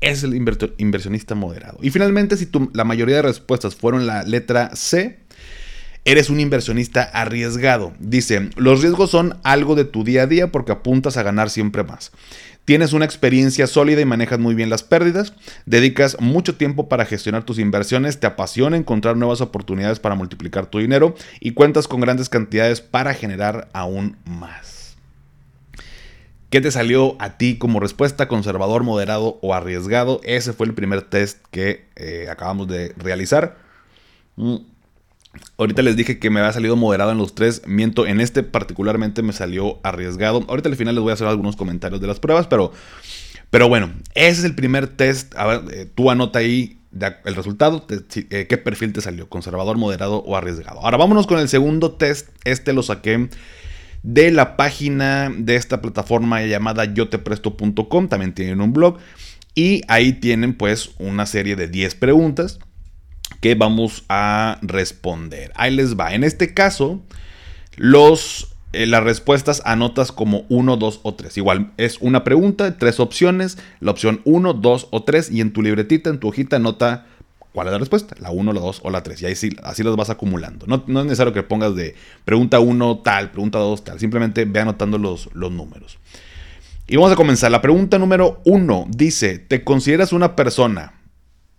Es 0.00 0.22
el 0.22 0.32
inversionista 0.36 1.34
moderado. 1.34 1.78
Y 1.82 1.90
finalmente, 1.90 2.36
si 2.36 2.48
la 2.72 2.84
mayoría 2.84 3.16
de 3.16 3.22
respuestas 3.22 3.74
fueron 3.74 4.06
la 4.06 4.22
letra 4.22 4.70
C, 4.76 5.18
eres 6.04 6.30
un 6.30 6.40
inversionista 6.40 7.02
arriesgado. 7.02 7.92
Dice, 7.98 8.50
los 8.56 8.82
riesgos 8.82 9.10
son 9.10 9.38
algo 9.42 9.74
de 9.74 9.84
tu 9.84 10.04
día 10.04 10.22
a 10.22 10.26
día 10.26 10.52
porque 10.52 10.72
apuntas 10.72 11.16
a 11.16 11.22
ganar 11.22 11.50
siempre 11.50 11.82
más. 11.82 12.12
Tienes 12.64 12.94
una 12.94 13.04
experiencia 13.04 13.66
sólida 13.66 14.00
y 14.00 14.06
manejas 14.06 14.38
muy 14.38 14.54
bien 14.54 14.70
las 14.70 14.82
pérdidas. 14.82 15.34
Dedicas 15.66 16.16
mucho 16.20 16.56
tiempo 16.56 16.88
para 16.88 17.04
gestionar 17.04 17.44
tus 17.44 17.58
inversiones. 17.58 18.20
Te 18.20 18.26
apasiona 18.26 18.76
encontrar 18.76 19.16
nuevas 19.16 19.42
oportunidades 19.42 20.00
para 20.00 20.14
multiplicar 20.14 20.66
tu 20.66 20.78
dinero 20.78 21.14
y 21.40 21.52
cuentas 21.52 21.88
con 21.88 22.00
grandes 22.00 22.30
cantidades 22.30 22.80
para 22.80 23.12
generar 23.12 23.68
aún 23.74 24.16
más. 24.24 24.96
¿Qué 26.48 26.60
te 26.60 26.70
salió 26.70 27.16
a 27.20 27.36
ti 27.36 27.58
como 27.58 27.80
respuesta? 27.80 28.28
¿Conservador, 28.28 28.82
moderado 28.82 29.38
o 29.42 29.52
arriesgado? 29.52 30.20
Ese 30.22 30.52
fue 30.52 30.66
el 30.66 30.74
primer 30.74 31.02
test 31.02 31.44
que 31.50 31.84
eh, 31.96 32.28
acabamos 32.30 32.68
de 32.68 32.94
realizar. 32.96 33.58
Mm. 34.36 34.73
Ahorita 35.56 35.82
les 35.82 35.96
dije 35.96 36.18
que 36.18 36.30
me 36.30 36.40
había 36.40 36.52
salido 36.52 36.76
moderado 36.76 37.12
en 37.12 37.18
los 37.18 37.34
tres. 37.34 37.62
Miento, 37.66 38.06
en 38.06 38.20
este 38.20 38.42
particularmente 38.42 39.22
me 39.22 39.32
salió 39.32 39.78
arriesgado. 39.82 40.44
Ahorita 40.48 40.68
al 40.68 40.76
final 40.76 40.94
les 40.94 41.02
voy 41.02 41.10
a 41.10 41.14
hacer 41.14 41.26
algunos 41.26 41.56
comentarios 41.56 42.00
de 42.00 42.06
las 42.06 42.20
pruebas, 42.20 42.46
pero, 42.46 42.72
pero 43.50 43.68
bueno, 43.68 43.92
ese 44.14 44.40
es 44.40 44.44
el 44.44 44.54
primer 44.54 44.88
test. 44.88 45.34
A 45.36 45.46
ver, 45.46 45.62
eh, 45.72 45.90
tú 45.94 46.10
anota 46.10 46.40
ahí 46.40 46.78
el 47.24 47.34
resultado, 47.34 47.86
eh, 47.88 48.46
qué 48.48 48.58
perfil 48.58 48.92
te 48.92 49.00
salió, 49.00 49.28
conservador, 49.28 49.76
moderado 49.78 50.18
o 50.18 50.36
arriesgado. 50.36 50.80
Ahora 50.80 50.96
vámonos 50.96 51.26
con 51.26 51.38
el 51.38 51.48
segundo 51.48 51.92
test. 51.92 52.28
Este 52.44 52.72
lo 52.72 52.82
saqué 52.82 53.28
de 54.02 54.30
la 54.30 54.56
página 54.56 55.32
de 55.36 55.56
esta 55.56 55.80
plataforma 55.80 56.42
llamada 56.42 56.84
yotepresto.com. 56.84 58.08
También 58.08 58.34
tienen 58.34 58.60
un 58.60 58.72
blog. 58.72 58.98
Y 59.56 59.82
ahí 59.86 60.14
tienen 60.14 60.54
pues 60.54 60.90
una 60.98 61.26
serie 61.26 61.54
de 61.54 61.68
10 61.68 61.94
preguntas 61.94 62.58
que 63.44 63.54
vamos 63.54 64.04
a 64.08 64.58
responder. 64.62 65.52
Ahí 65.54 65.70
les 65.70 66.00
va. 66.00 66.14
En 66.14 66.24
este 66.24 66.54
caso, 66.54 67.02
los, 67.76 68.54
eh, 68.72 68.86
las 68.86 69.04
respuestas 69.04 69.60
anotas 69.66 70.12
como 70.12 70.46
1, 70.48 70.78
2 70.78 71.00
o 71.02 71.14
3. 71.14 71.36
Igual 71.36 71.72
es 71.76 71.98
una 72.00 72.24
pregunta, 72.24 72.78
tres 72.78 73.00
opciones, 73.00 73.58
la 73.80 73.90
opción 73.90 74.22
1, 74.24 74.54
2 74.54 74.88
o 74.90 75.02
3 75.02 75.30
y 75.30 75.42
en 75.42 75.52
tu 75.52 75.60
libretita, 75.60 76.08
en 76.08 76.20
tu 76.20 76.28
hojita, 76.28 76.56
anota 76.56 77.04
cuál 77.52 77.66
es 77.66 77.74
la 77.74 77.78
respuesta, 77.80 78.16
la 78.18 78.30
1, 78.30 78.50
la 78.54 78.60
2 78.62 78.80
o 78.82 78.88
la 78.88 79.02
3. 79.02 79.20
Y 79.20 79.26
ahí 79.26 79.36
sí, 79.36 79.50
así 79.62 79.82
las 79.82 79.94
vas 79.94 80.08
acumulando. 80.08 80.64
No, 80.66 80.82
no 80.86 81.00
es 81.00 81.04
necesario 81.04 81.34
que 81.34 81.42
pongas 81.42 81.76
de 81.76 81.96
pregunta 82.24 82.60
1 82.60 83.00
tal, 83.04 83.30
pregunta 83.30 83.58
2 83.58 83.84
tal. 83.84 84.00
Simplemente 84.00 84.46
ve 84.46 84.60
anotando 84.60 84.96
los, 84.96 85.28
los 85.34 85.52
números. 85.52 85.98
Y 86.86 86.96
vamos 86.96 87.12
a 87.12 87.16
comenzar. 87.16 87.50
La 87.50 87.60
pregunta 87.60 87.98
número 87.98 88.40
1 88.46 88.86
dice, 88.88 89.38
¿te 89.38 89.64
consideras 89.64 90.14
una 90.14 90.34
persona, 90.34 90.94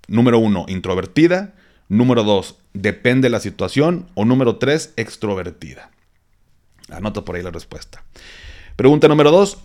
número 0.08 0.40
1, 0.40 0.66
introvertida? 0.70 1.54
Número 1.88 2.24
2, 2.24 2.58
depende 2.74 3.28
de 3.28 3.30
la 3.30 3.40
situación. 3.40 4.08
O 4.14 4.26
número 4.26 4.58
3, 4.58 4.94
extrovertida. 4.96 5.92
Anota 6.90 7.24
por 7.24 7.36
ahí 7.36 7.44
la 7.44 7.52
respuesta. 7.52 8.04
Pregunta 8.76 9.08
número 9.08 9.32
2, 9.32 9.58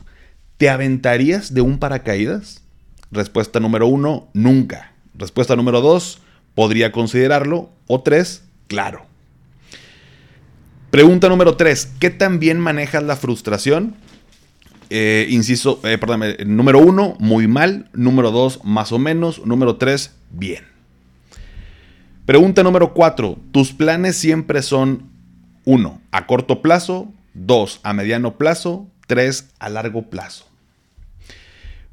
¿te 0.57 0.71
aventarías 0.71 1.53
de 1.53 1.61
un 1.61 1.79
paracaídas? 1.79 2.63
Respuesta 3.11 3.61
número 3.61 3.87
1, 3.89 4.31
nunca. 4.35 4.93
Respuesta 5.15 5.57
número 5.57 5.81
2, 5.81 6.21
podría 6.55 6.93
considerarlo. 6.93 7.71
O 7.87 8.03
3, 8.03 8.45
claro. 8.69 9.07
Pregunta 10.91 11.29
número 11.29 11.57
3, 11.57 11.93
¿qué 11.99 12.11
tan 12.11 12.39
bien 12.39 12.59
manejas 12.59 13.03
la 13.03 13.17
frustración? 13.17 13.95
Eh, 14.91 15.29
inciso, 15.31 15.81
eh, 15.85 15.99
perdón, 15.99 16.23
número 16.47 16.81
1, 16.81 17.17
muy 17.19 17.47
mal. 17.47 17.89
Número 17.93 18.31
2, 18.31 18.65
más 18.65 18.93
o 18.93 18.99
menos. 18.99 19.45
Número 19.47 19.77
3, 19.77 20.15
bien. 20.31 20.70
Pregunta 22.27 22.63
número 22.63 22.95
4. 22.95 23.39
¿Tus 23.51 23.73
planes 23.73 24.17
siempre 24.17 24.63
son 24.63 25.11
1. 25.65 26.01
A 26.11 26.27
corto 26.27 26.63
plazo, 26.63 27.13
2. 27.35 27.81
A 27.83 27.93
mediano 27.93 28.37
plazo, 28.37 28.89
3. 29.07 29.51
A 29.59 29.69
largo 29.69 30.11
plazo? 30.11 30.47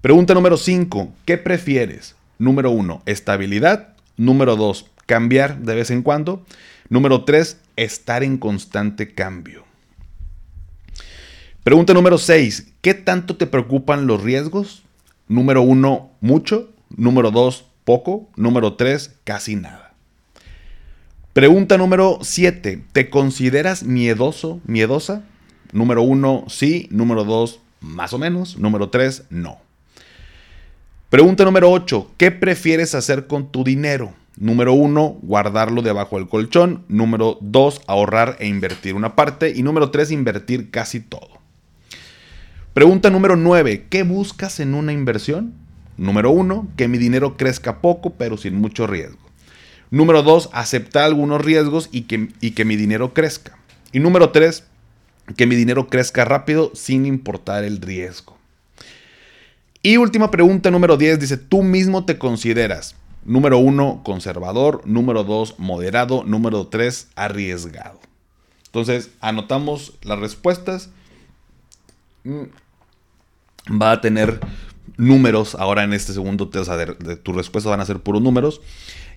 Pregunta 0.02 0.34
número 0.34 0.58
5. 0.58 1.14
¿Qué 1.26 1.38
prefieres? 1.38 2.16
Número 2.38 2.72
1. 2.72 3.02
Estabilidad. 3.06 3.96
Número 4.16 4.56
2. 4.56 4.86
Cambiar 5.06 5.60
de 5.60 5.76
vez 5.76 5.90
en 5.90 6.04
cuando. 6.04 6.46
Número 6.90 7.24
3. 7.24 7.60
Estar 7.76 8.24
en 8.24 8.38
constante 8.38 9.14
cambio. 9.14 9.66
Pregunta 11.64 11.94
número 11.94 12.18
6. 12.18 12.74
¿Qué 12.82 12.94
tanto 12.94 13.36
te 13.36 13.48
preocupan 13.48 14.08
los 14.08 14.22
riesgos? 14.22 14.84
Número 15.28 15.62
1. 15.64 16.12
Mucho. 16.22 16.70
Número 16.96 17.32
2. 17.32 17.66
Poco. 17.84 18.30
Número 18.36 18.76
3. 18.76 19.20
Casi 19.24 19.56
nada. 19.56 19.87
Pregunta 21.38 21.78
número 21.78 22.18
7. 22.24 22.82
¿Te 22.94 23.12
consideras 23.12 23.84
miedoso, 23.84 24.60
miedosa? 24.66 25.22
Número 25.72 26.02
1, 26.02 26.46
sí. 26.48 26.88
Número 26.90 27.26
2, 27.26 27.60
más 27.80 28.12
o 28.14 28.18
menos. 28.18 28.58
Número 28.58 28.90
3, 28.90 29.26
no. 29.30 29.60
Pregunta 31.12 31.46
número 31.46 31.70
8. 31.70 32.10
¿Qué 32.18 32.32
prefieres 32.32 32.96
hacer 32.96 33.28
con 33.28 33.52
tu 33.52 33.64
dinero? 33.64 34.16
Número 34.36 34.74
1, 34.74 35.20
guardarlo 35.22 35.84
debajo 35.84 36.18
del 36.18 36.28
colchón. 36.28 36.86
Número 36.88 37.38
2, 37.42 37.84
ahorrar 37.86 38.38
e 38.40 38.48
invertir 38.48 38.96
una 38.96 39.16
parte. 39.16 39.54
Y 39.56 39.62
número 39.62 39.92
3, 39.92 40.10
invertir 40.10 40.72
casi 40.72 41.02
todo. 41.02 41.38
Pregunta 42.74 43.12
número 43.12 43.36
9. 43.36 43.86
¿Qué 43.92 44.02
buscas 44.02 44.60
en 44.60 44.74
una 44.74 44.92
inversión? 44.92 45.54
Número 45.98 46.32
1, 46.32 46.70
que 46.76 46.88
mi 46.88 46.98
dinero 46.98 47.38
crezca 47.38 47.80
poco 47.80 48.16
pero 48.16 48.38
sin 48.38 48.56
mucho 48.56 48.88
riesgo. 48.88 49.27
Número 49.90 50.24
dos, 50.24 50.50
aceptar 50.54 51.04
algunos 51.04 51.44
riesgos 51.44 51.90
y 51.92 52.02
que, 52.04 52.30
y 52.42 52.52
que 52.52 52.66
mi 52.66 52.76
dinero 52.76 53.14
crezca. 53.14 53.58
Y 53.92 54.00
número 54.00 54.32
tres, 54.32 54.66
que 55.36 55.46
mi 55.46 55.56
dinero 55.56 55.88
crezca 55.88 56.26
rápido 56.26 56.72
sin 56.74 57.06
importar 57.06 57.64
el 57.64 57.82
riesgo. 57.82 58.38
Y 59.82 59.98
última 59.98 60.32
pregunta, 60.32 60.72
número 60.72 60.98
10, 60.98 61.20
dice, 61.20 61.38
¿tú 61.38 61.64
mismo 61.64 62.04
te 62.04 62.18
consideras, 62.18 62.96
número 63.24 63.58
uno, 63.58 64.02
conservador, 64.04 64.82
número 64.86 65.24
dos, 65.24 65.56
moderado, 65.60 66.24
número 66.26 66.68
tres, 66.68 67.08
arriesgado? 67.16 68.00
Entonces, 68.66 69.12
anotamos 69.22 69.94
las 70.04 70.20
respuestas. 70.20 70.90
Mm, 72.24 73.80
va 73.82 73.94
a 73.94 74.02
tener 74.02 74.40
números 74.98 75.56
ahora 75.56 75.84
en 75.84 75.94
este 75.94 76.14
segundo. 76.14 76.50
O 76.54 76.66
sea, 76.66 76.76
de, 76.76 77.16
tus 77.16 77.36
respuestas 77.36 77.70
van 77.70 77.80
a 77.80 77.86
ser 77.86 78.00
puros 78.00 78.22
números. 78.22 78.62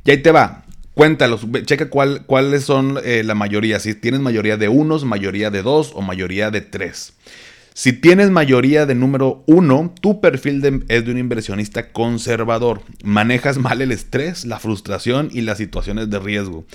Y 0.04 0.10
ahí 0.10 0.18
te 0.18 0.30
va. 0.30 0.64
Cuéntalos, 0.94 1.46
checa 1.64 1.88
cuál, 1.88 2.24
cuáles 2.26 2.64
son 2.64 2.98
eh, 3.04 3.22
la 3.24 3.34
mayoría. 3.34 3.80
Si 3.80 3.94
tienes 3.94 4.20
mayoría 4.20 4.56
de 4.56 4.68
unos, 4.68 5.04
mayoría 5.04 5.50
de 5.50 5.62
dos 5.62 5.92
o 5.94 6.02
mayoría 6.02 6.50
de 6.50 6.60
tres. 6.60 7.14
Si 7.72 7.92
tienes 7.92 8.30
mayoría 8.30 8.84
de 8.84 8.94
número 8.94 9.42
uno, 9.46 9.94
tu 10.00 10.20
perfil 10.20 10.84
es 10.88 11.04
de 11.04 11.10
un 11.12 11.18
inversionista 11.18 11.92
conservador. 11.92 12.82
Manejas 13.04 13.56
mal 13.58 13.80
el 13.80 13.92
estrés, 13.92 14.44
la 14.44 14.58
frustración 14.58 15.30
y 15.32 15.42
las 15.42 15.58
situaciones 15.58 16.10
de 16.10 16.18
riesgo. 16.18 16.66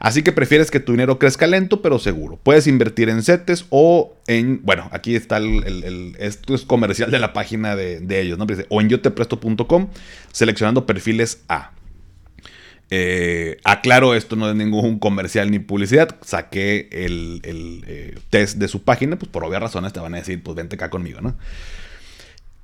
Así 0.00 0.22
que 0.22 0.32
prefieres 0.32 0.70
que 0.70 0.80
tu 0.80 0.92
dinero 0.92 1.18
crezca 1.18 1.46
lento 1.46 1.82
pero 1.82 1.98
seguro. 1.98 2.38
Puedes 2.42 2.66
invertir 2.66 3.08
en 3.08 3.22
CETES 3.22 3.66
o 3.70 4.14
en, 4.26 4.60
bueno, 4.62 4.88
aquí 4.92 5.14
está 5.14 5.36
el, 5.36 6.16
esto 6.18 6.54
es 6.54 6.62
comercial 6.62 7.10
de 7.10 7.18
la 7.18 7.32
página 7.32 7.76
de, 7.76 8.00
de 8.00 8.20
ellos, 8.20 8.36
¿no? 8.38 8.46
O 8.70 8.80
en 8.80 8.88
yotepresto.com 8.88 9.88
seleccionando 10.32 10.84
perfiles 10.84 11.42
A. 11.48 11.72
Eh, 12.90 13.58
aclaro, 13.62 14.14
esto 14.14 14.34
no 14.34 14.50
es 14.50 14.56
ningún 14.56 14.98
comercial 14.98 15.50
ni 15.50 15.60
publicidad. 15.60 16.16
Saqué 16.22 16.88
el, 16.90 17.40
eh, 17.44 18.18
test 18.30 18.58
de 18.58 18.68
su 18.68 18.82
página, 18.82 19.16
pues 19.16 19.30
por 19.30 19.44
obvias 19.44 19.62
razones 19.62 19.92
te 19.92 20.00
van 20.00 20.14
a 20.14 20.18
decir, 20.18 20.42
pues 20.42 20.56
vente 20.56 20.74
acá 20.74 20.90
conmigo, 20.90 21.20
¿no? 21.20 21.36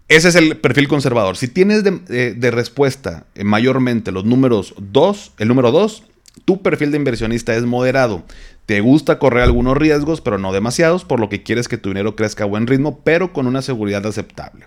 Ese 0.08 0.28
es 0.28 0.34
el 0.36 0.56
perfil 0.56 0.86
conservador. 0.86 1.36
Si 1.36 1.48
tienes 1.48 1.82
de, 1.82 2.50
respuesta 2.50 3.26
eh, 3.34 3.42
mayormente 3.42 4.12
los 4.12 4.24
números 4.24 4.74
2, 4.78 5.32
el 5.38 5.48
número 5.48 5.72
2, 5.72 6.04
tu 6.44 6.62
perfil 6.62 6.92
de 6.92 6.98
inversionista 6.98 7.56
es 7.56 7.64
moderado. 7.64 8.24
Te 8.66 8.80
gusta 8.80 9.18
correr 9.18 9.42
algunos 9.42 9.76
riesgos, 9.76 10.20
pero 10.20 10.38
no 10.38 10.52
demasiados, 10.52 11.04
por 11.04 11.18
lo 11.18 11.28
que 11.28 11.42
quieres 11.42 11.66
que 11.66 11.78
tu 11.78 11.88
dinero 11.88 12.14
crezca 12.14 12.44
a 12.44 12.48
buen 12.48 12.66
ritmo, 12.66 13.00
pero 13.04 13.32
con 13.32 13.46
una 13.46 13.62
seguridad 13.62 14.06
aceptable. 14.06 14.66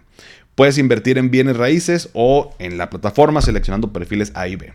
Puedes 0.55 0.77
invertir 0.77 1.17
en 1.17 1.31
bienes 1.31 1.55
raíces 1.55 2.09
o 2.13 2.53
en 2.59 2.77
la 2.77 2.89
plataforma 2.89 3.41
seleccionando 3.41 3.93
perfiles 3.93 4.31
A 4.35 4.47
y 4.49 4.57
B. 4.57 4.73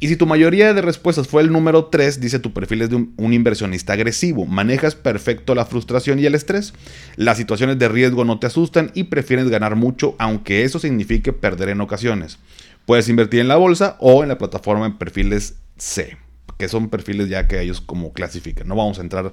Y 0.00 0.08
si 0.08 0.16
tu 0.16 0.26
mayoría 0.26 0.74
de 0.74 0.82
respuestas 0.82 1.28
fue 1.28 1.42
el 1.42 1.52
número 1.52 1.86
3, 1.86 2.20
dice 2.20 2.38
tu 2.38 2.52
perfil 2.52 2.82
es 2.82 2.90
de 2.90 2.96
un, 2.96 3.32
inversionista 3.32 3.92
agresivo. 3.92 4.44
Manejas 4.44 4.94
perfecto 4.94 5.54
la 5.54 5.64
frustración 5.64 6.18
y 6.18 6.26
el 6.26 6.34
estrés. 6.34 6.74
Las 7.16 7.36
situaciones 7.36 7.78
de 7.78 7.88
riesgo 7.88 8.24
no 8.24 8.38
te 8.38 8.46
asustan 8.46 8.90
y 8.94 9.04
prefieres 9.04 9.48
ganar 9.48 9.76
mucho, 9.76 10.16
aunque 10.18 10.64
eso 10.64 10.78
signifique 10.78 11.32
perder 11.32 11.70
en 11.70 11.80
ocasiones. 11.80 12.38
Puedes 12.86 13.08
invertir 13.08 13.40
en 13.40 13.48
la 13.48 13.56
bolsa 13.56 13.96
o 14.00 14.22
en 14.22 14.28
la 14.28 14.36
plataforma 14.36 14.84
en 14.84 14.98
perfiles 14.98 15.54
C, 15.78 16.18
que 16.58 16.68
son 16.68 16.90
perfiles 16.90 17.28
ya 17.28 17.48
que 17.48 17.60
ellos 17.60 17.80
como 17.80 18.12
clasifican. 18.12 18.68
No 18.68 18.76
vamos 18.76 18.98
a 18.98 19.02
entrar 19.02 19.32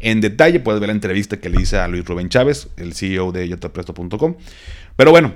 en 0.00 0.20
detalle, 0.20 0.58
puedes 0.58 0.80
ver 0.80 0.88
la 0.88 0.94
entrevista 0.94 1.36
que 1.36 1.50
le 1.50 1.60
hice 1.60 1.76
a 1.76 1.86
Luis 1.86 2.04
Rubén 2.04 2.28
Chávez, 2.28 2.68
el 2.76 2.94
CEO 2.94 3.30
de 3.30 3.46
yotepresto.com. 3.46 4.36
Pero 4.96 5.10
bueno, 5.10 5.34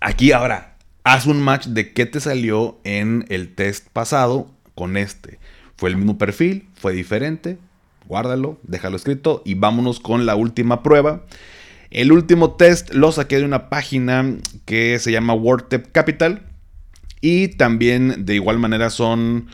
aquí 0.00 0.32
ahora 0.32 0.75
haz 1.06 1.26
un 1.26 1.40
match 1.40 1.68
de 1.68 1.92
qué 1.92 2.04
te 2.04 2.18
salió 2.18 2.80
en 2.82 3.26
el 3.28 3.54
test 3.54 3.86
pasado 3.92 4.50
con 4.74 4.96
este. 4.96 5.38
Fue 5.76 5.88
el 5.88 5.96
mismo 5.96 6.18
perfil, 6.18 6.68
fue 6.74 6.94
diferente, 6.94 7.58
guárdalo, 8.08 8.58
déjalo 8.64 8.96
escrito 8.96 9.40
y 9.44 9.54
vámonos 9.54 10.00
con 10.00 10.26
la 10.26 10.34
última 10.34 10.82
prueba. 10.82 11.22
El 11.92 12.10
último 12.10 12.54
test 12.56 12.92
lo 12.92 13.12
saqué 13.12 13.38
de 13.38 13.44
una 13.44 13.68
página 13.68 14.34
que 14.64 14.98
se 14.98 15.12
llama 15.12 15.34
WordTap 15.34 15.92
Capital 15.92 16.42
y 17.20 17.48
también 17.48 18.26
de 18.26 18.34
igual 18.34 18.58
manera 18.58 18.90
son 18.90 19.48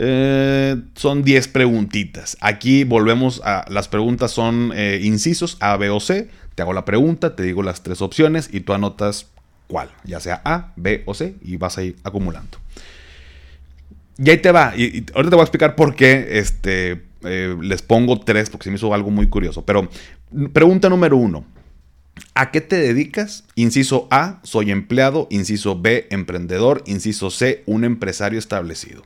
Eh, 0.00 0.76
son 0.94 1.24
10 1.24 1.48
preguntitas. 1.48 2.36
Aquí 2.40 2.84
volvemos 2.84 3.42
a 3.44 3.64
las 3.68 3.88
preguntas 3.88 4.30
son 4.30 4.72
eh, 4.72 5.00
incisos 5.02 5.56
A, 5.58 5.76
B 5.76 5.90
o 5.90 5.98
C. 5.98 6.28
Te 6.54 6.62
hago 6.62 6.72
la 6.72 6.84
pregunta, 6.84 7.34
te 7.34 7.42
digo 7.42 7.64
las 7.64 7.82
tres 7.82 8.00
opciones 8.00 8.48
y 8.52 8.60
tú 8.60 8.74
anotas 8.74 9.26
cuál, 9.68 9.90
ya 10.02 10.18
sea 10.18 10.42
A, 10.44 10.72
B 10.74 11.04
o 11.06 11.14
C 11.14 11.36
y 11.40 11.56
vas 11.56 11.78
a 11.78 11.84
ir 11.84 11.96
acumulando. 12.02 12.58
Y 14.18 14.30
ahí 14.30 14.38
te 14.38 14.50
va. 14.50 14.74
Y, 14.76 15.06
ahorita 15.14 15.30
te 15.30 15.36
voy 15.36 15.40
a 15.40 15.44
explicar 15.44 15.76
por 15.76 15.94
qué 15.94 16.38
este, 16.38 17.02
eh, 17.22 17.56
les 17.60 17.82
pongo 17.82 18.18
tres, 18.18 18.50
porque 18.50 18.64
se 18.64 18.70
me 18.70 18.76
hizo 18.76 18.92
algo 18.92 19.10
muy 19.10 19.28
curioso. 19.28 19.64
Pero 19.64 19.88
pregunta 20.52 20.88
número 20.88 21.16
uno. 21.16 21.44
¿A 22.34 22.50
qué 22.50 22.60
te 22.60 22.76
dedicas? 22.76 23.44
Inciso 23.54 24.08
A, 24.10 24.40
soy 24.42 24.72
empleado. 24.72 25.28
Inciso 25.30 25.80
B, 25.80 26.08
emprendedor. 26.10 26.82
Inciso 26.86 27.30
C, 27.30 27.62
un 27.66 27.84
empresario 27.84 28.40
establecido. 28.40 29.04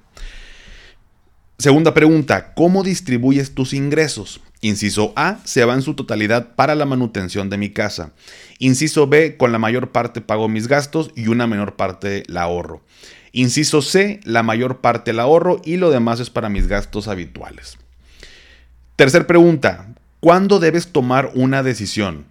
Segunda 1.59 1.95
pregunta, 1.95 2.55
¿cómo 2.55 2.83
distribuyes 2.83 3.55
tus 3.55 3.73
ingresos? 3.75 4.41
Inciso 4.65 5.13
A, 5.17 5.39
se 5.43 5.65
va 5.65 5.75
en 5.75 5.83
su 5.83 5.95
totalidad 5.95 6.55
para 6.55 6.77
la 6.77 6.87
manutención 6.87 7.51
de 7.51 7.59
mi 7.59 7.71
casa. 7.71 8.13
Inciso 8.61 9.09
B, 9.09 9.37
con 9.37 9.51
la 9.51 9.59
mayor 9.59 9.91
parte 9.91 10.21
pago 10.21 10.49
mis 10.49 10.69
gastos 10.69 11.11
y 11.17 11.27
una 11.27 11.49
menor 11.49 11.75
parte 11.75 12.23
la 12.29 12.43
ahorro. 12.43 12.81
Inciso 13.33 13.83
C, 13.83 14.21
la 14.23 14.45
mayor 14.45 14.81
parte 14.81 15.13
la 15.13 15.25
ahorro 15.25 15.61
y 15.65 15.79
lo 15.79 15.91
demás 15.91 16.21
es 16.21 16.31
para 16.31 16.49
mis 16.49 16.69
gastos 16.69 17.09
habituales. 17.09 17.77
Tercer 18.95 19.27
pregunta, 19.27 19.89
¿cuándo 20.21 20.61
debes 20.61 20.93
tomar 20.93 21.33
una 21.35 21.65
decisión? 21.65 22.27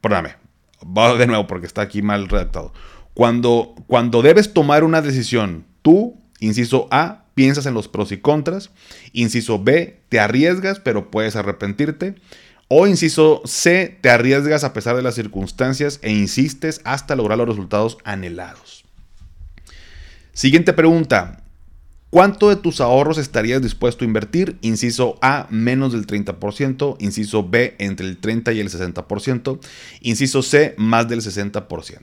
Perdóname, 0.00 0.36
va 0.84 1.16
de 1.16 1.26
nuevo 1.26 1.48
porque 1.48 1.66
está 1.66 1.82
aquí 1.82 2.02
mal 2.02 2.28
redactado. 2.28 2.72
Cuando, 3.14 3.74
cuando 3.88 4.22
debes 4.22 4.52
tomar 4.52 4.84
una 4.84 5.02
decisión, 5.02 5.64
tú, 5.82 6.20
inciso 6.38 6.86
A, 6.92 7.23
piensas 7.34 7.66
en 7.66 7.74
los 7.74 7.88
pros 7.88 8.12
y 8.12 8.18
contras. 8.18 8.70
Inciso 9.12 9.62
B, 9.62 10.00
te 10.08 10.20
arriesgas 10.20 10.80
pero 10.80 11.10
puedes 11.10 11.36
arrepentirte. 11.36 12.14
O 12.68 12.86
inciso 12.86 13.42
C, 13.44 13.98
te 14.00 14.10
arriesgas 14.10 14.64
a 14.64 14.72
pesar 14.72 14.96
de 14.96 15.02
las 15.02 15.14
circunstancias 15.14 15.98
e 16.02 16.12
insistes 16.12 16.80
hasta 16.84 17.14
lograr 17.14 17.38
los 17.38 17.48
resultados 17.48 17.98
anhelados. 18.04 18.84
Siguiente 20.32 20.72
pregunta. 20.72 21.40
¿Cuánto 22.10 22.48
de 22.48 22.56
tus 22.56 22.80
ahorros 22.80 23.18
estarías 23.18 23.60
dispuesto 23.60 24.04
a 24.04 24.06
invertir? 24.06 24.56
Inciso 24.60 25.18
A, 25.20 25.48
menos 25.50 25.92
del 25.92 26.06
30%. 26.06 26.96
Inciso 27.00 27.48
B, 27.48 27.74
entre 27.78 28.06
el 28.06 28.18
30 28.18 28.52
y 28.52 28.60
el 28.60 28.70
60%. 28.70 29.58
Inciso 30.00 30.42
C, 30.42 30.74
más 30.78 31.08
del 31.08 31.22
60%. 31.22 31.98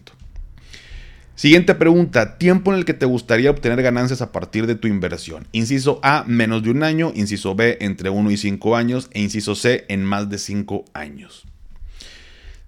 Siguiente 1.35 1.73
pregunta, 1.73 2.38
tiempo 2.38 2.71
en 2.71 2.77
el 2.77 2.85
que 2.85 2.93
te 2.93 3.05
gustaría 3.05 3.50
obtener 3.50 3.81
ganancias 3.81 4.21
a 4.21 4.31
partir 4.31 4.67
de 4.67 4.75
tu 4.75 4.88
inversión. 4.88 5.47
Inciso 5.51 6.00
A, 6.03 6.23
menos 6.27 6.61
de 6.61 6.71
un 6.71 6.83
año. 6.83 7.11
Inciso 7.15 7.55
B, 7.55 7.77
entre 7.81 8.09
1 8.09 8.31
y 8.31 8.38
5 8.38 8.75
años. 8.75 9.09
E 9.11 9.21
inciso 9.21 9.55
C, 9.55 9.85
en 9.88 10.03
más 10.03 10.29
de 10.29 10.38
5 10.38 10.85
años. 10.93 11.47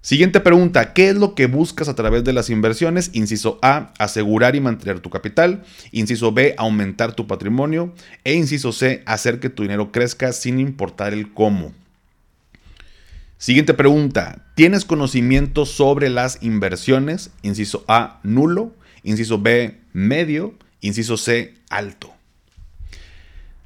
Siguiente 0.00 0.40
pregunta, 0.40 0.92
¿qué 0.92 1.08
es 1.08 1.16
lo 1.16 1.34
que 1.34 1.46
buscas 1.46 1.88
a 1.88 1.94
través 1.94 2.24
de 2.24 2.32
las 2.32 2.50
inversiones? 2.50 3.10
Inciso 3.14 3.58
A, 3.62 3.94
asegurar 3.98 4.56
y 4.56 4.60
mantener 4.60 5.00
tu 5.00 5.08
capital. 5.08 5.62
Inciso 5.92 6.32
B, 6.32 6.54
aumentar 6.58 7.14
tu 7.14 7.26
patrimonio. 7.26 7.94
E 8.24 8.34
inciso 8.34 8.72
C, 8.72 9.02
hacer 9.06 9.40
que 9.40 9.50
tu 9.50 9.62
dinero 9.62 9.92
crezca 9.92 10.32
sin 10.32 10.58
importar 10.58 11.12
el 11.12 11.32
cómo. 11.32 11.72
Siguiente 13.38 13.74
pregunta. 13.74 14.46
¿Tienes 14.54 14.84
conocimiento 14.84 15.66
sobre 15.66 16.08
las 16.08 16.42
inversiones? 16.42 17.30
Inciso 17.42 17.84
A, 17.88 18.20
nulo. 18.22 18.72
Inciso 19.02 19.38
B, 19.38 19.78
medio. 19.92 20.54
Inciso 20.80 21.16
C, 21.16 21.54
alto. 21.68 22.14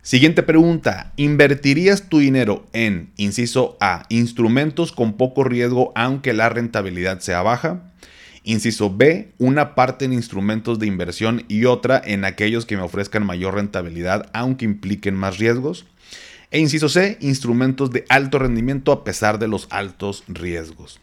Siguiente 0.09 0.43
pregunta. 0.43 1.13
¿Invertirías 1.17 2.09
tu 2.09 2.19
dinero 2.19 2.67
en, 2.73 3.11
inciso 3.19 3.77
A, 3.79 4.07
instrumentos 4.09 4.91
con 4.91 5.19
poco 5.19 5.45
riesgo 5.45 5.93
aunque 5.95 6.33
la 6.33 6.49
rentabilidad 6.49 7.21
sea 7.21 7.43
baja? 7.43 7.83
Inciso 8.43 8.97
B, 8.97 9.33
una 9.37 9.75
parte 9.75 10.07
en 10.07 10.15
instrumentos 10.15 10.79
de 10.79 10.87
inversión 10.87 11.45
y 11.47 11.67
otra 11.67 12.01
en 12.03 12.25
aquellos 12.25 12.65
que 12.65 12.79
me 12.79 12.83
ofrezcan 12.83 13.27
mayor 13.27 13.57
rentabilidad 13.57 14.31
aunque 14.33 14.65
impliquen 14.65 15.15
más 15.15 15.37
riesgos. 15.37 15.85
E 16.51 16.59
inciso 16.59 16.89
C, 16.89 17.19
instrumentos 17.21 17.91
de 17.91 18.05
alto 18.09 18.39
rendimiento 18.39 18.93
a 18.93 19.05
pesar 19.05 19.39
de 19.39 19.49
los 19.49 19.67
altos 19.71 20.25
riesgos. 20.29 21.01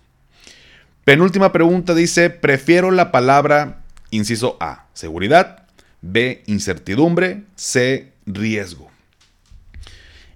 Penúltima 1.03 1.51
pregunta 1.51 1.93
dice, 1.93 2.31
prefiero 2.31 2.89
la 2.89 3.11
palabra, 3.11 3.83
inciso 4.09 4.57
A, 4.59 4.87
seguridad, 4.93 5.67
B, 6.01 6.43
incertidumbre, 6.47 7.43
C, 7.55 8.11
riesgo. 8.25 8.89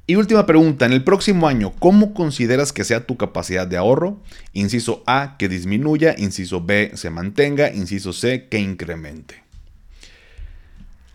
Y 0.05 0.15
última 0.15 0.45
pregunta, 0.45 0.85
en 0.85 0.91
el 0.91 1.03
próximo 1.03 1.47
año, 1.47 1.73
¿cómo 1.77 2.15
consideras 2.15 2.73
que 2.73 2.83
sea 2.83 3.05
tu 3.05 3.17
capacidad 3.17 3.67
de 3.67 3.77
ahorro? 3.77 4.19
Inciso 4.53 5.03
A, 5.05 5.35
que 5.37 5.47
disminuya, 5.47 6.15
inciso 6.17 6.61
B, 6.61 6.91
se 6.95 7.11
mantenga, 7.11 7.71
inciso 7.71 8.13
C, 8.13 8.47
que 8.49 8.59
incremente. 8.59 9.43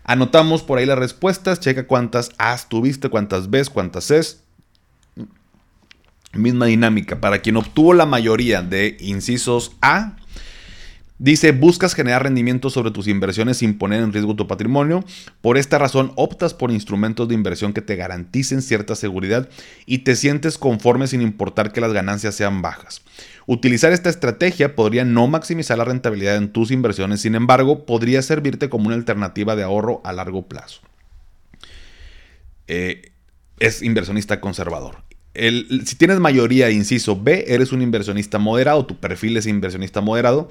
Anotamos 0.05 0.61
por 0.61 0.77
ahí 0.77 0.85
las 0.85 0.99
respuestas, 0.99 1.59
checa 1.59 1.87
cuántas 1.87 2.31
A's 2.37 2.69
tuviste, 2.69 3.09
cuántas 3.09 3.49
B's, 3.49 3.69
cuántas 3.69 4.05
C's. 4.05 4.43
Misma 6.31 6.67
dinámica. 6.67 7.19
Para 7.19 7.39
quien 7.39 7.57
obtuvo 7.57 7.93
la 7.93 8.05
mayoría 8.05 8.61
de 8.61 8.97
incisos 8.99 9.71
A, 9.81 10.15
Dice, 11.17 11.53
buscas 11.53 11.93
generar 11.93 12.23
rendimiento 12.23 12.69
sobre 12.69 12.91
tus 12.91 13.07
inversiones 13.07 13.57
sin 13.57 13.77
poner 13.77 14.03
en 14.03 14.11
riesgo 14.11 14.35
tu 14.35 14.47
patrimonio. 14.47 15.05
Por 15.39 15.57
esta 15.57 15.77
razón, 15.77 16.11
optas 16.17 16.53
por 16.53 16.71
instrumentos 16.71 17.29
de 17.29 17.35
inversión 17.35 17.71
que 17.71 17.81
te 17.81 17.95
garanticen 17.95 18.61
cierta 18.61 18.95
seguridad 18.95 19.47
y 19.85 19.99
te 19.99 20.17
sientes 20.17 20.57
conforme 20.57 21.07
sin 21.07 21.21
importar 21.21 21.71
que 21.71 21.79
las 21.79 21.93
ganancias 21.93 22.35
sean 22.35 22.61
bajas. 22.61 23.01
Utilizar 23.47 23.93
esta 23.93 24.09
estrategia 24.09 24.75
podría 24.75 25.05
no 25.05 25.27
maximizar 25.27 25.77
la 25.77 25.85
rentabilidad 25.85 26.35
en 26.35 26.51
tus 26.51 26.71
inversiones, 26.71 27.21
sin 27.21 27.35
embargo, 27.35 27.85
podría 27.85 28.21
servirte 28.21 28.69
como 28.69 28.87
una 28.87 28.95
alternativa 28.95 29.55
de 29.55 29.63
ahorro 29.63 30.01
a 30.03 30.13
largo 30.13 30.47
plazo. 30.47 30.81
Eh, 32.67 33.11
es 33.59 33.81
inversionista 33.83 34.41
conservador. 34.41 35.03
si 35.33 35.95
tienes 35.97 36.19
mayoría, 36.19 36.71
inciso 36.71 37.21
B, 37.21 37.45
eres 37.47 37.71
un 37.71 37.81
inversionista 37.81 38.39
moderado, 38.39 38.85
tu 38.85 38.97
perfil 38.97 39.37
es 39.37 39.45
inversionista 39.45 40.01
moderado. 40.01 40.49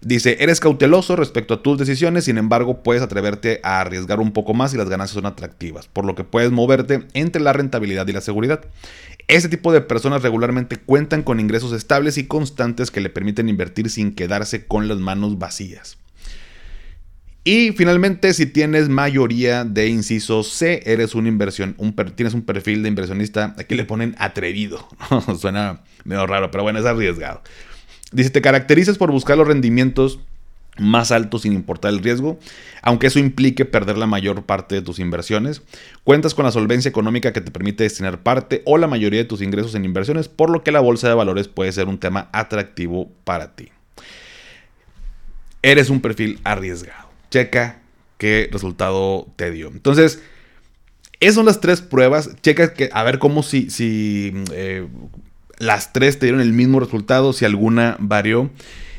Dice, 0.00 0.36
eres 0.40 0.60
cauteloso 0.60 1.16
respecto 1.16 1.54
a 1.54 1.62
tus 1.62 1.76
decisiones, 1.76 2.24
sin 2.24 2.38
embargo 2.38 2.84
puedes 2.84 3.02
atreverte 3.02 3.60
a 3.64 3.80
arriesgar 3.80 4.20
un 4.20 4.32
poco 4.32 4.54
más 4.54 4.72
y 4.72 4.76
las 4.76 4.88
ganancias 4.88 5.14
son 5.14 5.26
atractivas, 5.26 5.88
por 5.88 6.04
lo 6.04 6.14
que 6.14 6.22
puedes 6.22 6.52
moverte 6.52 7.04
entre 7.14 7.42
la 7.42 7.52
rentabilidad 7.52 8.06
y 8.06 8.12
la 8.12 8.20
seguridad. 8.20 8.60
Este 9.28 9.50
tipo 9.50 9.72
de 9.72 9.82
personas 9.82 10.22
regularmente 10.22 10.78
cuentan 10.78 11.22
con 11.22 11.38
ingresos 11.38 11.72
estables 11.72 12.16
y 12.16 12.26
constantes 12.26 12.90
que 12.90 13.02
le 13.02 13.10
permiten 13.10 13.50
invertir 13.50 13.90
sin 13.90 14.14
quedarse 14.14 14.66
con 14.66 14.88
las 14.88 14.98
manos 14.98 15.38
vacías. 15.38 15.98
Y 17.44 17.72
finalmente, 17.72 18.32
si 18.32 18.46
tienes 18.46 18.88
mayoría 18.88 19.64
de 19.64 19.88
inciso 19.88 20.42
C, 20.42 20.82
eres 20.86 21.14
una 21.14 21.28
inversión, 21.28 21.74
un 21.78 21.94
tienes 22.14 22.34
un 22.34 22.42
perfil 22.42 22.82
de 22.82 22.88
inversionista, 22.88 23.54
aquí 23.58 23.74
le 23.74 23.84
ponen 23.84 24.14
atrevido. 24.18 24.88
Suena 25.38 25.82
medio 26.04 26.26
raro, 26.26 26.50
pero 26.50 26.62
bueno, 26.62 26.78
es 26.78 26.86
arriesgado. 26.86 27.42
Dice, 28.12 28.30
te 28.30 28.40
caracterizas 28.40 28.96
por 28.96 29.10
buscar 29.12 29.36
los 29.36 29.46
rendimientos 29.46 30.20
más 30.78 31.12
altos 31.12 31.42
sin 31.42 31.52
importar 31.52 31.92
el 31.92 32.02
riesgo, 32.02 32.38
aunque 32.82 33.08
eso 33.08 33.18
implique 33.18 33.64
perder 33.64 33.98
la 33.98 34.06
mayor 34.06 34.44
parte 34.44 34.74
de 34.74 34.82
tus 34.82 34.98
inversiones. 34.98 35.62
Cuentas 36.04 36.34
con 36.34 36.44
la 36.44 36.52
solvencia 36.52 36.88
económica 36.88 37.32
que 37.32 37.40
te 37.40 37.50
permite 37.50 37.84
destinar 37.84 38.22
parte 38.22 38.62
o 38.64 38.78
la 38.78 38.86
mayoría 38.86 39.20
de 39.20 39.24
tus 39.24 39.42
ingresos 39.42 39.74
en 39.74 39.84
inversiones, 39.84 40.28
por 40.28 40.50
lo 40.50 40.62
que 40.62 40.72
la 40.72 40.80
bolsa 40.80 41.08
de 41.08 41.14
valores 41.14 41.48
puede 41.48 41.72
ser 41.72 41.88
un 41.88 41.98
tema 41.98 42.28
atractivo 42.32 43.10
para 43.24 43.54
ti. 43.54 43.68
Eres 45.62 45.90
un 45.90 46.00
perfil 46.00 46.40
arriesgado. 46.44 47.08
Checa 47.30 47.80
qué 48.16 48.48
resultado 48.50 49.26
te 49.36 49.50
dio. 49.50 49.68
Entonces, 49.68 50.22
esas 51.20 51.34
son 51.34 51.46
las 51.46 51.60
tres 51.60 51.80
pruebas. 51.80 52.30
Checa 52.42 52.74
que, 52.74 52.90
a 52.92 53.02
ver 53.02 53.18
cómo 53.18 53.42
si, 53.42 53.70
si 53.70 54.32
eh, 54.52 54.86
las 55.58 55.92
tres 55.92 56.18
te 56.18 56.26
dieron 56.26 56.40
el 56.40 56.52
mismo 56.52 56.80
resultado, 56.80 57.32
si 57.32 57.44
alguna 57.44 57.96
varió. 57.98 58.50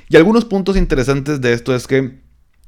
Y 0.10 0.18
algunos 0.18 0.44
puntos 0.46 0.76
interesantes 0.76 1.40
de 1.40 1.54
esto 1.54 1.76
es 1.76 1.86
que, 1.86 2.20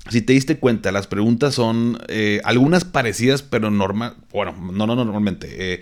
si 0.09 0.21
te 0.21 0.33
diste 0.33 0.57
cuenta, 0.57 0.91
las 0.91 1.07
preguntas 1.07 1.55
son 1.55 1.97
eh, 2.07 2.39
algunas 2.43 2.85
parecidas, 2.85 3.41
pero 3.41 3.71
normal, 3.71 4.15
bueno, 4.31 4.55
no, 4.71 4.85
no, 4.85 4.95
normalmente. 4.95 5.73
Eh, 5.73 5.81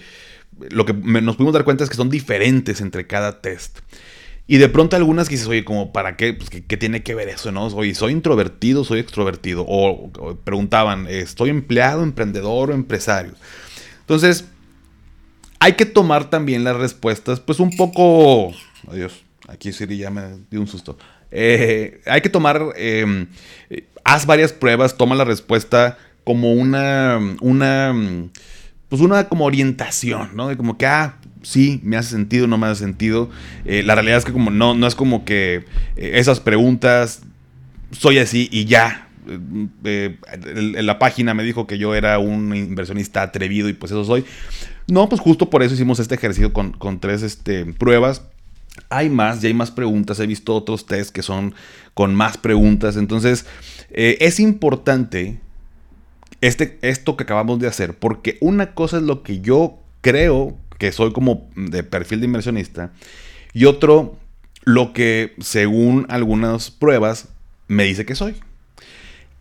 lo 0.70 0.86
que 0.86 0.94
nos 0.94 1.36
pudimos 1.36 1.54
dar 1.54 1.66
cuenta 1.66 1.84
es 1.84 1.90
que 1.90 1.98
son 1.98 2.10
diferentes 2.10 2.80
entre 2.80 3.08
cada 3.08 3.42
test. 3.42 3.80
Y 4.48 4.58
de 4.58 4.70
pronto 4.70 4.96
algunas 4.96 5.28
que 5.28 5.36
dices, 5.36 5.48
oye, 5.48 5.64
como, 5.64 5.92
¿para 5.92 6.16
qué? 6.16 6.34
Pues, 6.34 6.50
¿qué, 6.50 6.78
tiene 6.78 7.04
que 7.04 7.14
ver 7.14 7.30
eso, 7.30 7.52
no? 7.52 7.68
Oye, 7.68 7.94
¿soy 7.94 8.14
introvertido, 8.14 8.84
soy 8.84 9.00
extrovertido? 9.00 9.64
O, 9.68 10.12
o 10.18 10.36
preguntaban, 10.38 11.08
¿estoy 11.08 11.50
empleado, 11.50 12.04
emprendedor 12.04 12.72
o 12.72 12.74
empresario? 12.74 13.34
Entonces, 14.00 14.46
hay 15.60 15.74
que 15.74 15.86
tomar 15.86 16.30
también 16.30 16.64
las 16.64 16.78
respuestas, 16.78 17.40
pues 17.42 17.60
un 17.60 17.76
poco. 17.76 18.54
Adiós, 18.88 19.24
aquí 19.48 19.72
Siri 19.72 19.98
ya 19.98 20.10
me 20.10 20.40
dio 20.50 20.62
un 20.62 20.68
susto. 20.68 20.98
Eh, 21.32 22.02
hay 22.06 22.22
que 22.22 22.30
tomar. 22.30 22.74
Em, 22.76 23.28
haz 24.04 24.26
varias 24.26 24.54
pruebas, 24.54 24.98
toma 24.98 25.16
la 25.16 25.26
respuesta 25.26 25.98
como 26.24 26.54
una, 26.54 27.20
una, 27.42 27.96
pues 28.88 29.02
una 29.02 29.28
como 29.28 29.46
orientación, 29.46 30.30
¿no? 30.36 30.48
De 30.48 30.58
como 30.58 30.78
que, 30.78 30.86
ah, 30.86 31.16
sí, 31.42 31.80
me 31.84 31.98
hace 31.98 32.12
sentido, 32.12 32.48
no 32.48 32.58
me 32.58 32.68
hace 32.68 32.84
sentido. 32.84 33.30
Eh, 33.66 33.84
la 33.84 33.96
realidad 33.96 34.18
es 34.18 34.26
que 34.26 34.34
como 34.34 34.52
no, 34.52 34.74
no 34.74 34.88
es 34.88 34.96
como 34.96 35.26
que 35.26 35.66
eh, 35.96 36.12
esas 36.16 36.40
preguntas, 36.40 37.22
soy 37.92 38.20
así 38.20 38.50
y 38.52 38.66
ya. 38.66 39.08
La 40.46 40.98
página 40.98 41.36
me 41.36 41.44
dijo 41.44 41.68
que 41.68 41.78
yo 41.78 41.94
era 41.94 42.18
un 42.18 42.56
inversionista 42.56 43.22
atrevido 43.22 43.70
y 43.70 43.74
pues 43.74 43.92
eso 43.92 44.04
soy. 44.04 44.26
No, 44.88 45.08
pues 45.08 45.22
justo 45.22 45.52
por 45.52 45.62
eso 45.62 45.76
hicimos 45.76 46.00
este 46.00 46.16
ejercicio 46.16 46.52
con, 46.52 47.00
tres 47.00 47.22
este, 47.22 47.66
pruebas. 47.66 48.24
Hay 48.90 49.10
más, 49.10 49.42
ya 49.42 49.48
hay 49.48 49.54
más 49.54 49.72
preguntas. 49.72 50.20
He 50.20 50.28
visto 50.28 50.56
otros 50.56 50.86
test 50.86 51.12
que 51.12 51.22
son 51.22 51.54
con 51.94 52.16
más 52.16 52.38
preguntas. 52.38 52.98
Entonces, 52.98 53.46
es 53.92 54.40
importante 54.40 55.40
este, 56.42 56.80
esto 56.82 57.18
que 57.18 57.24
acabamos 57.24 57.60
de 57.60 57.68
hacer, 57.68 57.96
porque 57.96 58.38
una 58.40 58.74
cosa 58.74 58.98
es 58.98 59.04
lo 59.04 59.24
que 59.24 59.42
yo 59.42 59.80
creo 60.02 60.58
que 60.78 60.92
soy 60.92 61.12
como 61.12 61.50
de 61.56 61.84
perfil 61.84 62.22
de 62.22 62.28
inversionista, 62.28 62.92
y 63.54 63.66
otro, 63.66 64.18
lo 64.64 64.94
que 64.94 65.36
según 65.40 66.06
algunas 66.10 66.72
pruebas 66.72 67.30
me 67.68 67.84
dice 67.84 68.06
que 68.06 68.16
soy. 68.16 68.36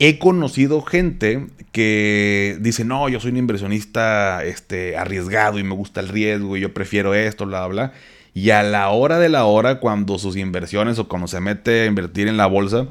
He 0.00 0.18
conocido 0.18 0.82
gente 0.82 1.48
que 1.72 2.56
dice, 2.60 2.84
no, 2.84 3.08
yo 3.08 3.20
soy 3.20 3.32
un 3.32 3.36
inversionista 3.36 4.44
este, 4.44 4.96
arriesgado 4.96 5.58
y 5.58 5.64
me 5.64 5.74
gusta 5.74 6.00
el 6.00 6.08
riesgo 6.08 6.56
y 6.56 6.60
yo 6.60 6.72
prefiero 6.72 7.14
esto, 7.14 7.46
bla, 7.46 7.66
bla. 7.66 7.92
Y 8.38 8.50
a 8.50 8.62
la 8.62 8.88
hora 8.90 9.18
de 9.18 9.28
la 9.28 9.46
hora, 9.46 9.80
cuando 9.80 10.16
sus 10.16 10.36
inversiones 10.36 11.00
o 11.00 11.08
cuando 11.08 11.26
se 11.26 11.40
mete 11.40 11.82
a 11.82 11.86
invertir 11.86 12.28
en 12.28 12.36
la 12.36 12.46
bolsa, 12.46 12.86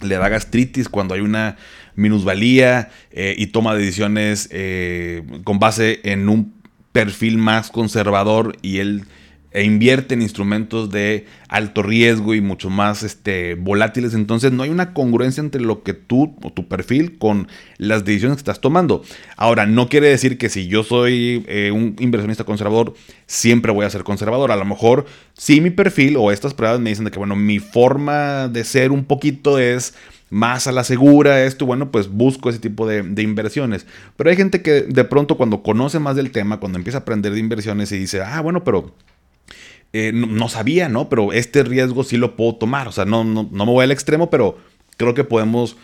le 0.00 0.16
da 0.16 0.28
gastritis 0.28 0.88
cuando 0.88 1.14
hay 1.14 1.20
una 1.20 1.56
minusvalía 1.94 2.90
eh, 3.12 3.36
y 3.38 3.46
toma 3.46 3.76
decisiones 3.76 4.48
eh, 4.50 5.22
con 5.44 5.60
base 5.60 6.00
en 6.02 6.28
un 6.28 6.52
perfil 6.90 7.38
más 7.38 7.70
conservador 7.70 8.56
y 8.60 8.78
él 8.78 9.04
e 9.52 9.64
invierte 9.64 10.14
en 10.14 10.22
instrumentos 10.22 10.90
de 10.90 11.26
alto 11.48 11.82
riesgo 11.82 12.34
y 12.34 12.40
mucho 12.40 12.70
más 12.70 13.02
este, 13.02 13.54
volátiles. 13.54 14.14
Entonces 14.14 14.52
no 14.52 14.62
hay 14.62 14.70
una 14.70 14.94
congruencia 14.94 15.40
entre 15.40 15.60
lo 15.60 15.82
que 15.82 15.94
tú 15.94 16.36
o 16.42 16.52
tu 16.52 16.68
perfil 16.68 17.18
con 17.18 17.48
las 17.78 18.04
decisiones 18.04 18.36
que 18.36 18.40
estás 18.40 18.60
tomando. 18.60 19.02
Ahora, 19.36 19.66
no 19.66 19.88
quiere 19.88 20.08
decir 20.08 20.38
que 20.38 20.48
si 20.48 20.66
yo 20.68 20.82
soy 20.82 21.44
eh, 21.48 21.70
un 21.70 21.96
inversionista 21.98 22.44
conservador, 22.44 22.94
siempre 23.26 23.72
voy 23.72 23.84
a 23.84 23.90
ser 23.90 24.04
conservador. 24.04 24.52
A 24.52 24.56
lo 24.56 24.64
mejor 24.64 25.06
sí 25.34 25.60
mi 25.60 25.70
perfil 25.70 26.16
o 26.16 26.32
estas 26.32 26.54
pruebas 26.54 26.80
me 26.80 26.90
dicen 26.90 27.04
de 27.04 27.10
que, 27.10 27.18
bueno, 27.18 27.36
mi 27.36 27.58
forma 27.58 28.48
de 28.48 28.64
ser 28.64 28.92
un 28.92 29.04
poquito 29.04 29.58
es 29.58 29.94
más 30.32 30.66
a 30.66 30.72
la 30.72 30.82
segura, 30.82 31.44
esto, 31.44 31.66
bueno, 31.66 31.90
pues 31.90 32.08
busco 32.08 32.48
ese 32.48 32.58
tipo 32.58 32.86
de, 32.86 33.22
inversiones. 33.22 33.86
Pero 34.16 34.30
hay 34.30 34.36
gente 34.36 34.62
que 34.62 34.80
de 34.80 35.04
pronto 35.04 35.36
cuando 35.36 35.62
conoce 35.62 35.98
más 35.98 36.16
del 36.16 36.30
tema, 36.30 36.58
cuando 36.58 36.78
empieza 36.78 36.98
a 36.98 37.00
aprender 37.02 37.34
de 37.34 37.38
inversiones 37.38 37.92
y 37.92 37.98
dice, 37.98 38.22
ah, 38.22 38.40
bueno, 38.40 38.64
pero 38.64 38.94
eh, 39.92 40.12
no, 40.12 40.48
sabía, 40.48 40.88
¿no? 40.88 41.08
Pero 41.08 41.32
este 41.32 41.62
riesgo 41.62 42.04
sí 42.04 42.16
lo 42.16 42.36
puedo 42.36 42.56
tomar. 42.56 42.88
O 42.88 42.92
sea, 42.92 43.04
no, 43.04 43.24
no, 43.24 43.44
me 43.44 43.64
voy 43.64 43.84
al 43.84 43.92
extremo, 43.92 44.30
pero 44.30 44.58
creo 44.96 45.14
que 45.14 45.24
podemos 45.24 45.76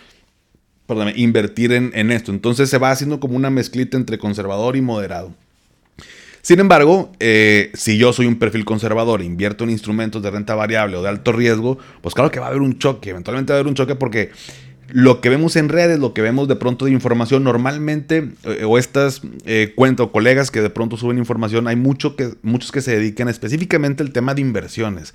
perdón, 0.87 1.13
invertir 1.17 1.73
en, 1.73 1.91
en 1.95 2.11
esto. 2.11 2.33
Entonces 2.33 2.71
se 2.71 2.79
va 2.79 2.91
haciendo 2.91 3.21
como 3.21 3.37
una 3.37 3.51
mezclita 3.51 3.97
entre 3.97 4.19
conservador 4.19 4.77
y 4.77 4.81
moderado. 4.81 5.33
Sin 6.49 6.61
embargo, 6.61 7.13
eh, 7.21 7.71
si 7.75 7.99
yo 7.99 8.13
soy 8.15 8.25
un 8.25 8.39
perfil 8.39 8.65
conservador, 8.65 9.21
invierto 9.21 9.65
en 9.65 9.71
instrumentos 9.71 10.23
de 10.23 10.31
renta 10.31 10.55
variable 10.55 10.97
o 10.97 11.03
de 11.03 11.09
alto 11.11 11.33
riesgo, 11.33 11.79
pues 12.01 12.15
claro 12.15 12.31
que 12.31 12.41
va 12.41 12.47
a 12.47 12.49
haber 12.49 12.63
un 12.63 12.79
choque, 12.79 13.11
eventualmente 13.11 13.53
va 13.53 13.59
a 13.59 13.61
haber 13.61 13.69
un 13.69 13.75
choque 13.75 13.97
porque 13.97 14.31
lo 14.89 15.21
que 15.21 15.29
vemos 15.29 15.57
en 15.57 15.69
redes, 15.69 15.99
lo 15.99 16.15
que 16.15 16.23
vemos 16.23 16.49
de 16.49 16.57
pronto 16.57 16.87
de 16.87 16.93
información, 16.93 17.45
normalmente, 17.45 18.31
eh, 18.45 18.65
o 18.65 18.79
estas 18.79 19.23
eh, 19.45 19.73
cuentas 19.75 20.07
o 20.07 20.13
colegas 20.13 20.51
que 20.51 20.61
de 20.61 20.71
pronto 20.71 20.97
suben 20.97 21.19
información, 21.19 21.69
hay 21.69 21.77
mucho 21.77 22.17
que, 22.17 22.35
muchos 22.43 22.73
que 22.73 22.81
se 22.81 22.97
dedican 22.97 23.29
específicamente 23.29 24.03
al 24.03 24.13
tema 24.13 24.35
de 24.35 24.41
inversiones. 24.41 25.15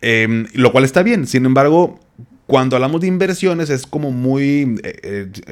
Em, 0.00 0.46
lo 0.52 0.72
cual 0.72 0.84
está 0.84 1.02
bien, 1.02 1.26
sin 1.26 1.44
embargo, 1.44 2.00
cuando 2.46 2.76
hablamos 2.76 3.00
de 3.00 3.08
inversiones 3.08 3.68
es 3.68 3.86
como 3.86 4.10
muy, 4.10 4.80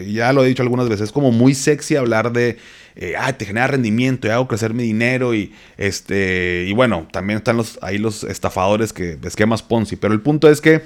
ya 0.08 0.32
lo 0.32 0.44
he 0.44 0.48
dicho 0.48 0.62
algunas 0.62 0.88
veces, 0.88 1.06
es 1.06 1.12
como 1.12 1.30
muy 1.30 1.54
sexy 1.54 1.96
hablar 1.96 2.32
de 2.32 2.56
eh, 2.96 3.14
te 3.36 3.44
genera 3.44 3.66
rendimiento 3.66 4.26
y 4.26 4.30
hago 4.30 4.48
crecer 4.48 4.72
mi 4.72 4.82
dinero 4.82 5.34
y 5.34 5.52
este 5.76 6.64
y 6.66 6.72
bueno, 6.72 7.06
también 7.12 7.36
están 7.36 7.58
los 7.58 7.78
ahí 7.82 7.98
los 7.98 8.24
estafadores 8.24 8.94
que 8.94 9.18
esquemas 9.22 9.62
Ponzi, 9.62 9.96
pero 9.96 10.14
el 10.14 10.22
punto 10.22 10.48
es 10.48 10.62
que 10.62 10.80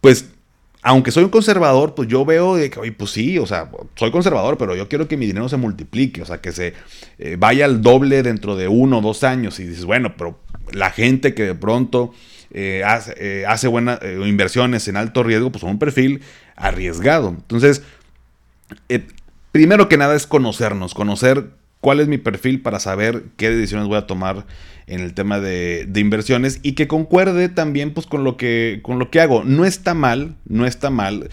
pues 0.00 0.30
aunque 0.82 1.10
soy 1.10 1.24
un 1.24 1.30
conservador, 1.30 1.94
pues 1.94 2.08
yo 2.08 2.24
veo 2.24 2.54
que, 2.54 2.78
oye, 2.78 2.92
pues 2.92 3.10
sí, 3.10 3.38
o 3.38 3.46
sea, 3.46 3.70
soy 3.96 4.10
conservador, 4.10 4.56
pero 4.58 4.76
yo 4.76 4.88
quiero 4.88 5.08
que 5.08 5.16
mi 5.16 5.26
dinero 5.26 5.48
se 5.48 5.56
multiplique, 5.56 6.22
o 6.22 6.24
sea, 6.24 6.40
que 6.40 6.52
se 6.52 6.74
eh, 7.18 7.36
vaya 7.38 7.64
al 7.64 7.82
doble 7.82 8.22
dentro 8.22 8.56
de 8.56 8.68
uno 8.68 8.98
o 8.98 9.00
dos 9.00 9.24
años. 9.24 9.58
Y 9.60 9.64
dices, 9.64 9.84
bueno, 9.84 10.14
pero 10.16 10.38
la 10.72 10.90
gente 10.90 11.34
que 11.34 11.44
de 11.44 11.54
pronto 11.54 12.12
eh, 12.52 12.82
hace, 12.86 13.44
hace 13.46 13.66
buenas 13.66 13.98
inversiones 14.02 14.86
en 14.88 14.96
alto 14.96 15.22
riesgo, 15.22 15.50
pues 15.50 15.60
son 15.60 15.70
un 15.70 15.78
perfil 15.78 16.22
arriesgado. 16.54 17.28
Entonces, 17.28 17.82
primero 19.52 19.88
que 19.88 19.96
nada 19.96 20.14
es 20.14 20.26
conocernos, 20.26 20.94
conocer 20.94 21.57
cuál 21.80 22.00
es 22.00 22.08
mi 22.08 22.18
perfil 22.18 22.60
para 22.60 22.80
saber 22.80 23.24
qué 23.36 23.50
decisiones 23.50 23.88
voy 23.88 23.98
a 23.98 24.06
tomar 24.06 24.46
en 24.86 25.00
el 25.00 25.14
tema 25.14 25.38
de, 25.38 25.88
inversiones 25.96 26.60
y 26.62 26.72
que 26.72 26.88
concuerde 26.88 27.48
también 27.48 27.92
pues 27.92 28.06
con 28.06 28.24
lo 28.24 28.36
que, 28.36 28.80
con 28.82 28.98
lo 28.98 29.10
que 29.10 29.20
hago. 29.20 29.44
No 29.44 29.64
está 29.64 29.94
mal, 29.94 30.36
no 30.46 30.66
está 30.66 30.90
mal 30.90 31.28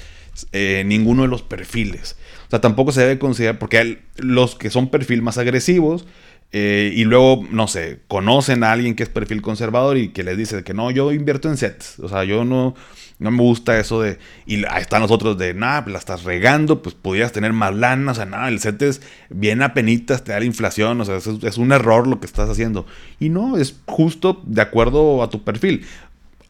eh, 0.51 0.84
ninguno 0.86 1.23
de 1.23 1.29
los 1.29 1.41
perfiles. 1.41 2.17
O 2.47 2.49
sea, 2.49 2.62
tampoco 2.62 2.91
se 2.91 3.01
debe 3.01 3.17
considerar, 3.17 3.58
porque 3.58 3.77
hay 3.77 3.99
los 4.17 4.55
que 4.55 4.69
son 4.69 4.89
perfil 4.89 5.21
más 5.21 5.38
agresivos, 5.38 6.05
eh, 6.51 6.93
y 6.95 7.03
luego, 7.03 7.45
no 7.51 7.67
sé, 7.67 7.99
conocen 8.08 8.63
a 8.63 8.71
alguien 8.71 8.95
que 8.95 9.03
es 9.03 9.10
perfil 9.10 9.41
conservador 9.41 9.97
y 9.97 10.10
que 10.10 10.23
les 10.23 10.38
dice 10.38 10.63
que 10.63 10.73
no, 10.73 10.91
yo 10.91 11.12
invierto 11.12 11.49
en 11.49 11.58
sets. 11.58 11.99
O 11.99 12.08
sea, 12.08 12.23
yo 12.23 12.45
no, 12.45 12.75
no 13.17 13.32
me 13.32 13.38
gusta 13.38 13.80
eso 13.80 14.01
de. 14.01 14.19
Y 14.45 14.65
ahí 14.65 14.82
están 14.82 15.01
los 15.01 15.12
otros 15.12 15.38
de, 15.38 15.54
nada, 15.54 15.84
pues 15.84 15.93
la 15.93 15.99
estás 15.99 16.23
regando, 16.23 16.82
pues 16.82 16.95
podrías 16.95 17.32
tener 17.32 17.54
más 17.54 17.73
lana. 17.73 18.12
O 18.12 18.15
sea, 18.15 18.25
nada, 18.25 18.49
el 18.49 18.60
set 18.60 18.82
es 18.82 19.01
bien 19.30 19.62
apenitas, 19.62 20.23
te 20.23 20.34
da 20.34 20.39
la 20.39 20.45
inflación. 20.45 20.99
O 20.99 21.06
sea, 21.06 21.17
es, 21.17 21.58
un 21.58 21.71
error 21.71 22.08
lo 22.08 22.19
que 22.19 22.25
estás 22.25 22.49
haciendo. 22.49 22.86
Y 23.19 23.30
no, 23.30 23.58
es 23.58 23.80
justo 23.86 24.41
de 24.45 24.62
acuerdo 24.62 25.23
a 25.23 25.30
tu 25.30 25.43
perfil. 25.43 25.86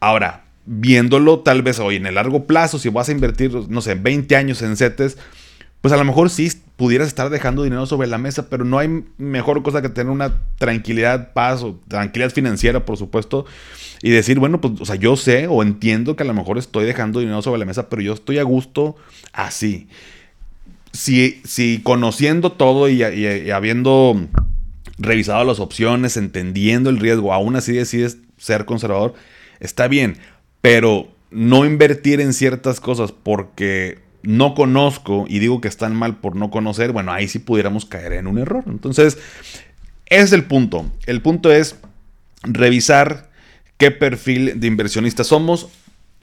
Ahora, 0.00 0.44
viéndolo 0.64 1.40
tal 1.40 1.62
vez 1.62 1.78
hoy 1.78 1.96
en 1.96 2.06
el 2.06 2.16
largo 2.16 2.46
plazo, 2.46 2.78
si 2.78 2.88
vas 2.88 3.08
a 3.08 3.12
invertir, 3.12 3.52
no 3.68 3.80
sé, 3.80 3.94
20 3.94 4.34
años 4.34 4.60
en 4.62 4.76
setes 4.76 5.18
pues 5.80 5.92
a 5.92 5.96
lo 5.96 6.04
mejor 6.04 6.30
sí 6.30 6.50
pudieras 6.76 7.08
estar 7.08 7.30
dejando 7.30 7.62
dinero 7.62 7.86
sobre 7.86 8.08
la 8.08 8.18
mesa, 8.18 8.48
pero 8.50 8.64
no 8.64 8.78
hay 8.78 9.04
mejor 9.18 9.62
cosa 9.62 9.82
que 9.82 9.88
tener 9.88 10.10
una 10.10 10.34
tranquilidad, 10.58 11.32
paz 11.32 11.62
o 11.62 11.78
tranquilidad 11.88 12.30
financiera, 12.30 12.84
por 12.84 12.96
supuesto, 12.96 13.46
y 14.02 14.10
decir, 14.10 14.38
bueno, 14.38 14.60
pues, 14.60 14.74
o 14.80 14.84
sea, 14.84 14.96
yo 14.96 15.16
sé 15.16 15.46
o 15.46 15.62
entiendo 15.62 16.16
que 16.16 16.22
a 16.22 16.26
lo 16.26 16.34
mejor 16.34 16.58
estoy 16.58 16.84
dejando 16.84 17.20
dinero 17.20 17.40
sobre 17.40 17.58
la 17.58 17.64
mesa, 17.64 17.88
pero 17.88 18.02
yo 18.02 18.12
estoy 18.12 18.38
a 18.38 18.42
gusto 18.42 18.96
así. 19.32 19.88
Si, 20.92 21.40
si 21.44 21.80
conociendo 21.82 22.52
todo 22.52 22.88
y, 22.88 23.02
y 23.02 23.50
habiendo 23.50 24.16
revisado 24.98 25.44
las 25.44 25.60
opciones, 25.60 26.16
entendiendo 26.16 26.90
el 26.90 26.98
riesgo, 26.98 27.32
aún 27.32 27.56
así 27.56 27.72
decides 27.72 28.18
ser 28.38 28.64
conservador, 28.64 29.14
está 29.60 29.88
bien, 29.88 30.18
pero 30.60 31.08
no 31.30 31.64
invertir 31.64 32.20
en 32.20 32.32
ciertas 32.32 32.80
cosas 32.80 33.12
porque 33.12 33.98
no 34.26 34.54
conozco 34.54 35.24
y 35.28 35.38
digo 35.38 35.60
que 35.60 35.68
están 35.68 35.94
mal 35.94 36.16
por 36.16 36.36
no 36.36 36.50
conocer, 36.50 36.92
bueno, 36.92 37.12
ahí 37.12 37.28
sí 37.28 37.38
pudiéramos 37.38 37.86
caer 37.86 38.12
en 38.14 38.26
un 38.26 38.38
error. 38.38 38.64
Entonces, 38.66 39.18
ese 40.06 40.24
es 40.24 40.32
el 40.32 40.44
punto. 40.44 40.90
El 41.06 41.22
punto 41.22 41.52
es 41.52 41.76
revisar 42.42 43.30
qué 43.76 43.90
perfil 43.90 44.58
de 44.58 44.66
inversionista 44.66 45.24
somos, 45.24 45.68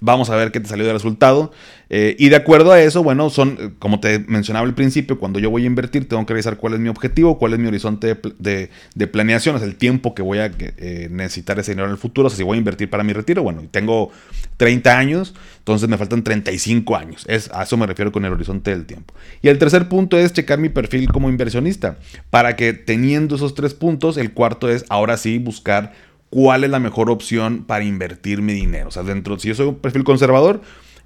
Vamos 0.06 0.30
a 0.30 0.36
ver 0.36 0.52
qué 0.52 0.60
te 0.60 0.68
salió 0.68 0.86
de 0.86 0.92
resultado. 0.92 1.54
Eh, 1.90 2.18
y 2.20 2.28
de 2.28 2.36
acuerdo 2.36 2.74
a 2.74 2.82
eso, 2.82 3.04
bueno, 3.04 3.30
son, 3.30 3.76
como 3.80 4.02
te 4.02 4.20
mencionaba 4.20 4.68
al 4.68 4.74
principio, 4.74 5.18
cuando 5.18 5.40
yo 5.40 5.50
voy 5.50 5.64
a 5.64 5.68
invertir, 5.68 6.10
tengo 6.10 6.26
que 6.26 6.34
revisar 6.34 6.58
cuál 6.58 6.74
es 6.74 6.82
mi 6.82 6.90
objetivo, 6.90 7.38
cuál 7.38 7.54
es 7.54 7.60
mi 7.60 7.68
horizonte 7.68 8.20
de, 8.38 9.08
planeación, 9.08 9.56
es 9.56 9.62
el 9.62 9.78
tiempo 9.78 10.14
que 10.14 10.22
voy 10.22 10.40
a 10.40 10.52
eh, 10.58 11.08
necesitar 11.10 11.58
ese 11.58 11.72
dinero 11.72 11.86
en 11.86 11.94
el 11.94 11.98
futuro. 11.98 12.28
O 12.28 12.30
sea, 12.30 12.36
si 12.36 12.44
voy 12.44 12.56
a 12.56 12.60
invertir 12.60 12.90
para 12.90 13.02
mi 13.06 13.14
retiro, 13.14 13.44
bueno, 13.44 13.64
tengo 13.72 14.12
30 14.58 14.98
años, 14.98 15.36
entonces 15.60 15.88
me 15.88 15.98
faltan 15.98 16.22
35 16.22 16.98
años. 16.98 17.24
Es, 17.30 17.50
a 17.54 17.64
eso 17.64 17.78
me 17.78 17.88
refiero 17.88 18.12
con 18.12 18.26
el 18.26 18.34
horizonte 18.34 18.72
del 18.72 18.86
tiempo. 18.86 19.14
Y 19.42 19.48
el 19.48 19.58
tercer 19.58 19.88
punto 19.88 20.18
es 20.18 20.34
checar 20.34 20.60
mi 20.60 20.68
perfil 20.68 21.08
como 21.08 21.30
inversionista, 21.30 21.98
para 22.30 22.58
que 22.58 22.74
teniendo 22.74 23.38
esos 23.38 23.56
tres 23.56 23.74
puntos, 23.74 24.18
el 24.18 24.34
cuarto 24.34 24.70
es 24.70 24.84
ahora 24.90 25.16
sí 25.16 25.38
buscar 25.38 25.94
cuál 26.34 26.64
es 26.64 26.72
la 26.72 26.80
mejor 26.80 27.12
opción 27.12 27.64
para 27.64 27.84
invertir 27.84 28.42
mi 28.42 28.54
dinero. 28.54 28.88
O 28.88 28.92
sea, 28.92 29.04
dentro, 29.04 29.38
si 29.38 29.50
yo 29.50 29.54
soy 29.54 29.68
un 29.68 29.76
perfil 29.76 30.04
conservador, 30.04 30.62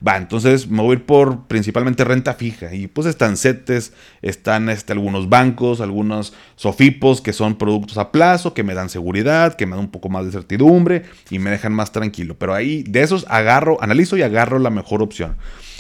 va, 0.07 0.15
entonces 0.15 0.69
me 0.69 0.81
voy 0.81 0.91
a 0.91 0.93
ir 0.99 1.05
por 1.05 1.47
principalmente 1.47 2.05
renta 2.05 2.33
fija. 2.33 2.73
Y 2.73 2.87
pues 2.87 3.07
están 3.07 3.35
CETES, 3.35 3.91
están 4.21 4.69
este, 4.69 4.93
algunos 4.93 5.27
bancos, 5.27 5.81
algunos 5.81 6.33
SOFIPOS 6.55 7.19
que 7.19 7.33
son 7.33 7.57
productos 7.57 7.97
a 7.97 8.13
plazo, 8.13 8.53
que 8.53 8.63
me 8.63 8.73
dan 8.73 8.87
seguridad, 8.87 9.55
que 9.55 9.65
me 9.65 9.75
dan 9.75 9.81
un 9.81 9.91
poco 9.91 10.07
más 10.07 10.23
de 10.23 10.31
certidumbre 10.31 11.03
y 11.29 11.39
me 11.39 11.49
dejan 11.49 11.73
más 11.73 11.91
tranquilo. 11.91 12.37
Pero 12.39 12.53
ahí 12.53 12.83
de 12.83 13.01
esos 13.01 13.25
agarro, 13.27 13.83
analizo 13.83 14.15
y 14.15 14.21
agarro 14.21 14.59
la 14.59 14.69
mejor 14.69 15.01
opción. 15.01 15.35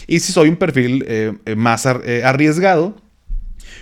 Y 0.07 0.19
si 0.19 0.33
soy 0.33 0.49
un 0.49 0.57
perfil 0.57 1.05
eh, 1.07 1.31
más 1.55 1.85
eh, 1.85 2.21
arriesgado, 2.25 2.97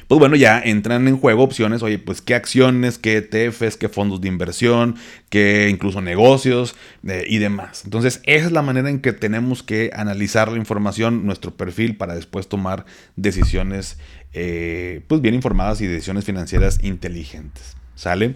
pues 0.07 0.19
bueno, 0.19 0.35
ya 0.35 0.59
entran 0.59 1.07
en 1.07 1.17
juego 1.17 1.43
opciones, 1.43 1.81
oye, 1.81 1.97
pues 1.97 2.21
qué 2.21 2.35
acciones, 2.35 2.97
qué 2.99 3.17
ETFs, 3.17 3.77
qué 3.77 3.89
fondos 3.89 4.21
de 4.21 4.27
inversión, 4.27 4.95
qué 5.29 5.69
incluso 5.69 6.01
negocios 6.01 6.75
eh, 7.07 7.25
y 7.27 7.39
demás. 7.39 7.83
Entonces, 7.85 8.21
esa 8.23 8.45
es 8.45 8.51
la 8.51 8.61
manera 8.61 8.89
en 8.89 8.99
que 8.99 9.13
tenemos 9.13 9.63
que 9.63 9.91
analizar 9.93 10.51
la 10.51 10.57
información, 10.57 11.25
nuestro 11.25 11.55
perfil, 11.55 11.97
para 11.97 12.15
después 12.15 12.47
tomar 12.47 12.85
decisiones 13.15 13.97
eh, 14.33 15.01
pues 15.07 15.21
bien 15.21 15.33
informadas 15.33 15.81
y 15.81 15.87
decisiones 15.87 16.25
financieras 16.25 16.83
inteligentes. 16.83 17.75
¿Sale? 17.95 18.35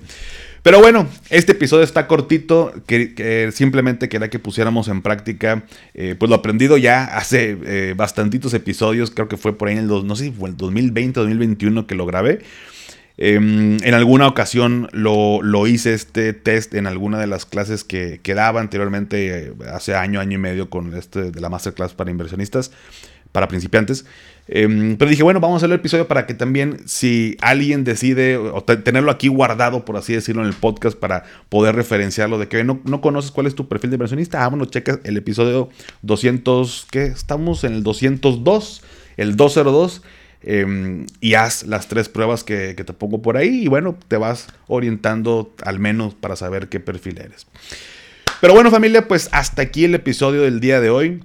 Pero 0.63 0.79
bueno, 0.79 1.07
este 1.29 1.53
episodio 1.53 1.83
está 1.83 2.07
cortito, 2.07 2.73
que, 2.85 3.49
simplemente 3.53 4.09
quería 4.09 4.29
que 4.29 4.39
pusiéramos 4.39 4.87
en 4.87 5.01
práctica 5.01 5.63
eh, 5.93 6.15
pues 6.17 6.29
lo 6.29 6.35
aprendido 6.35 6.77
ya 6.77 7.05
hace 7.05 7.57
eh, 7.65 7.93
bastantitos 7.95 8.53
episodios, 8.53 9.11
creo 9.11 9.27
que 9.27 9.37
fue 9.37 9.57
por 9.57 9.67
ahí 9.67 9.77
en 9.77 9.89
el, 9.89 10.07
no 10.07 10.15
sé 10.15 10.31
fue 10.31 10.49
el 10.49 10.57
2020 10.57 11.19
o 11.19 11.23
2021 11.23 11.87
que 11.87 11.95
lo 11.95 12.05
grabé. 12.05 12.39
Em, 13.21 13.77
en 13.83 13.93
alguna 13.93 14.27
ocasión 14.27 14.87
lo, 14.93 15.67
hice 15.67 15.93
este 15.93 16.31
test 16.31 16.73
en 16.73 16.87
alguna 16.87 17.19
de 17.19 17.27
las 17.27 17.45
clases 17.45 17.83
que, 17.83 18.21
que 18.23 18.33
daba 18.33 18.61
anteriormente, 18.61 19.47
eh, 19.47 19.53
hace 19.73 19.93
año, 19.93 20.21
año 20.21 20.35
y 20.35 20.41
medio, 20.41 20.69
con 20.69 20.95
este 20.95 21.31
de 21.31 21.41
la 21.41 21.49
Masterclass 21.49 21.93
para 21.93 22.11
inversionistas 22.11 22.71
para 23.31 23.47
principiantes. 23.47 24.05
Em, 24.51 24.97
pero 24.97 25.11
dije, 25.11 25.21
bueno, 25.21 25.39
vamos 25.39 25.57
a 25.57 25.57
hacer 25.57 25.69
el 25.69 25.79
episodio 25.79 26.07
para 26.07 26.25
que 26.25 26.33
también 26.33 26.79
si 26.87 27.37
alguien 27.39 27.83
decide 27.83 28.39
tenerlo 28.83 29.11
aquí 29.11 29.27
guardado, 29.27 29.85
por 29.85 29.95
así 29.95 30.13
decirlo, 30.13 30.41
en 30.41 30.47
el 30.47 30.55
podcast 30.55 30.97
para 30.97 31.23
poder 31.49 31.75
referenciarlo 31.75 32.39
de 32.39 32.47
que 32.47 32.63
no, 32.63 32.79
no 32.83 32.99
conoces 32.99 33.29
cuál 33.29 33.45
es 33.45 33.53
tu 33.53 33.67
perfil 33.67 33.91
de 33.91 33.97
inversionista, 33.97 34.43
ah, 34.43 34.47
bueno, 34.47 34.65
checa 34.65 34.99
el 35.03 35.17
episodio 35.17 35.69
200, 36.01 36.87
¿qué? 36.89 37.03
Estamos 37.03 37.63
en 37.63 37.73
el 37.73 37.83
202, 37.83 38.81
el 39.17 39.35
202. 39.35 40.01
Em, 40.41 41.05
y 41.19 41.33
haz 41.33 41.63
las 41.63 41.89
tres 41.89 42.07
pruebas 42.07 42.45
que, 42.45 42.73
que 42.75 42.85
te 42.85 42.93
pongo 42.93 43.21
por 43.21 43.35
ahí 43.35 43.63
y 43.65 43.67
bueno, 43.67 43.97
te 44.07 44.15
vas 44.15 44.47
orientando 44.67 45.53
al 45.65 45.79
menos 45.79 46.15
para 46.15 46.37
saber 46.37 46.69
qué 46.69 46.79
perfil 46.79 47.19
eres. 47.19 47.45
Pero 48.39 48.53
bueno 48.53 48.71
familia, 48.71 49.05
pues 49.05 49.27
hasta 49.33 49.61
aquí 49.61 49.83
el 49.83 49.95
episodio 49.95 50.43
del 50.43 50.61
día 50.61 50.79
de 50.79 50.89
hoy. 50.89 51.21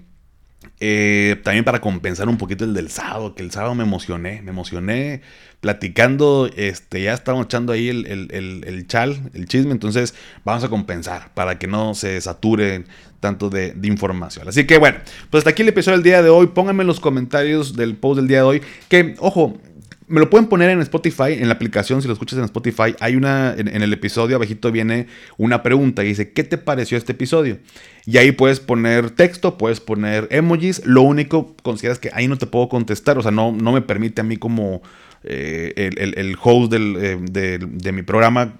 Eh, 0.80 1.40
también 1.44 1.64
para 1.64 1.80
compensar 1.80 2.28
un 2.28 2.36
poquito 2.36 2.64
el 2.64 2.74
del 2.74 2.90
sábado, 2.90 3.34
que 3.34 3.42
el 3.42 3.50
sábado 3.50 3.74
me 3.74 3.84
emocioné, 3.84 4.42
me 4.42 4.50
emocioné 4.50 5.22
platicando, 5.60 6.50
este, 6.56 7.02
ya 7.02 7.14
estamos 7.14 7.46
echando 7.46 7.72
ahí 7.72 7.88
el, 7.88 8.84
chal, 8.86 9.30
el 9.32 9.46
chisme, 9.46 9.72
entonces 9.72 10.14
vamos 10.44 10.62
a 10.64 10.68
compensar 10.68 11.32
para 11.32 11.58
que 11.58 11.66
no 11.66 11.94
se 11.94 12.20
sature 12.20 12.84
tanto 13.20 13.48
de, 13.48 13.72
de, 13.72 13.88
información. 13.88 14.46
Así 14.46 14.66
que 14.66 14.76
bueno, 14.76 14.98
pues 15.30 15.40
hasta 15.40 15.50
aquí 15.50 15.62
el 15.62 15.68
episodio 15.68 15.96
del 15.96 16.04
día 16.04 16.22
de 16.22 16.28
hoy, 16.28 16.48
pónganme 16.48 16.82
en 16.82 16.88
los 16.88 17.00
comentarios 17.00 17.76
del 17.76 17.96
post 17.96 18.16
del 18.18 18.28
día 18.28 18.38
de 18.38 18.42
hoy, 18.42 18.62
que 18.90 19.14
ojo, 19.20 19.58
me 20.06 20.20
lo 20.20 20.28
pueden 20.28 20.48
poner 20.48 20.70
en 20.70 20.80
Spotify, 20.80 21.32
en 21.32 21.48
la 21.48 21.54
aplicación, 21.54 22.02
si 22.02 22.08
lo 22.08 22.12
escuchas 22.12 22.38
en 22.38 22.44
Spotify, 22.44 22.94
hay 23.00 23.16
una, 23.16 23.54
en, 23.56 23.68
el 23.68 23.92
episodio 23.92 24.36
abajito 24.36 24.70
viene 24.70 25.06
una 25.38 25.62
pregunta 25.62 26.04
y 26.04 26.08
dice, 26.08 26.32
¿qué 26.32 26.44
te 26.44 26.58
pareció 26.58 26.98
este 26.98 27.12
episodio? 27.12 27.58
Y 28.04 28.18
ahí 28.18 28.32
puedes 28.32 28.60
poner 28.60 29.10
texto, 29.10 29.56
puedes 29.56 29.80
poner 29.80 30.28
emojis, 30.30 30.84
lo 30.84 31.02
único, 31.02 31.56
consideras 31.62 31.98
que 31.98 32.10
ahí 32.12 32.28
no 32.28 32.36
te 32.36 32.46
puedo 32.46 32.68
contestar, 32.68 33.18
o 33.18 33.22
sea, 33.22 33.30
no, 33.30 33.52
no 33.52 33.72
me 33.72 33.80
permite 33.80 34.20
a 34.20 34.24
mí 34.24 34.36
como 34.36 34.82
eh, 35.22 35.90
el, 35.96 36.36
host 36.42 36.72
eh, 36.74 37.18
de 37.20 37.92
mi 37.92 38.02
programa 38.02 38.54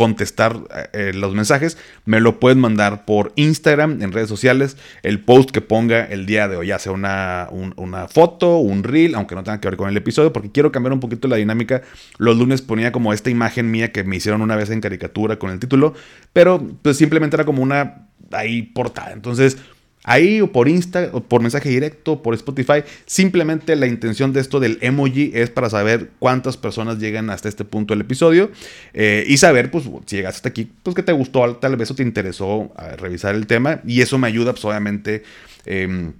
contestar 0.00 0.56
eh, 0.94 1.12
los 1.14 1.34
mensajes, 1.34 1.76
me 2.06 2.22
lo 2.22 2.40
pueden 2.40 2.58
mandar 2.58 3.04
por 3.04 3.34
Instagram, 3.36 4.00
en 4.00 4.12
redes 4.12 4.30
sociales, 4.30 4.78
el 5.02 5.20
post 5.20 5.50
que 5.50 5.60
ponga 5.60 6.06
el 6.06 6.24
día 6.24 6.48
de 6.48 6.56
hoy, 6.56 6.68
ya 6.68 6.78
sea 6.78 6.92
una, 6.92 7.50
una 7.76 8.08
foto, 8.08 8.56
un 8.56 8.82
reel, 8.82 9.14
aunque 9.14 9.34
no 9.34 9.44
tenga 9.44 9.60
que 9.60 9.68
ver 9.68 9.76
con 9.76 9.90
el 9.90 9.96
episodio, 9.98 10.32
porque 10.32 10.50
quiero 10.50 10.72
cambiar 10.72 10.94
un 10.94 11.00
poquito 11.00 11.28
la 11.28 11.36
dinámica. 11.36 11.82
Los 12.16 12.38
lunes 12.38 12.62
ponía 12.62 12.92
como 12.92 13.12
esta 13.12 13.28
imagen 13.28 13.70
mía 13.70 13.92
que 13.92 14.02
me 14.02 14.16
hicieron 14.16 14.40
una 14.40 14.56
vez 14.56 14.70
en 14.70 14.80
caricatura 14.80 15.38
con 15.38 15.50
el 15.50 15.58
título, 15.58 15.92
pero 16.32 16.66
pues 16.80 16.96
simplemente 16.96 17.36
era 17.36 17.44
como 17.44 17.62
una 17.62 18.08
ahí 18.32 18.62
portada. 18.62 19.12
Entonces, 19.12 19.58
Ahí 20.04 20.40
o 20.40 20.50
por 20.50 20.68
Insta, 20.68 21.10
o 21.12 21.20
por 21.20 21.42
mensaje 21.42 21.68
directo, 21.68 22.22
por 22.22 22.34
Spotify. 22.34 22.84
Simplemente 23.06 23.76
la 23.76 23.86
intención 23.86 24.32
de 24.32 24.40
esto 24.40 24.58
del 24.58 24.78
emoji 24.80 25.30
es 25.34 25.50
para 25.50 25.68
saber 25.68 26.10
cuántas 26.18 26.56
personas 26.56 26.98
llegan 26.98 27.28
hasta 27.28 27.48
este 27.48 27.64
punto 27.64 27.92
del 27.92 28.00
episodio. 28.00 28.50
Eh, 28.94 29.24
y 29.26 29.36
saber, 29.36 29.70
pues, 29.70 29.84
si 30.06 30.16
llegaste 30.16 30.38
hasta 30.38 30.48
aquí, 30.48 30.70
pues 30.82 30.96
que 30.96 31.02
te 31.02 31.12
gustó, 31.12 31.56
tal 31.56 31.76
vez 31.76 31.90
o 31.90 31.94
te 31.94 32.02
interesó 32.02 32.72
revisar 32.98 33.34
el 33.34 33.46
tema. 33.46 33.80
Y 33.86 34.00
eso 34.00 34.18
me 34.18 34.26
ayuda, 34.26 34.52
pues, 34.52 34.64
obviamente. 34.64 35.22
Em, 35.66 36.14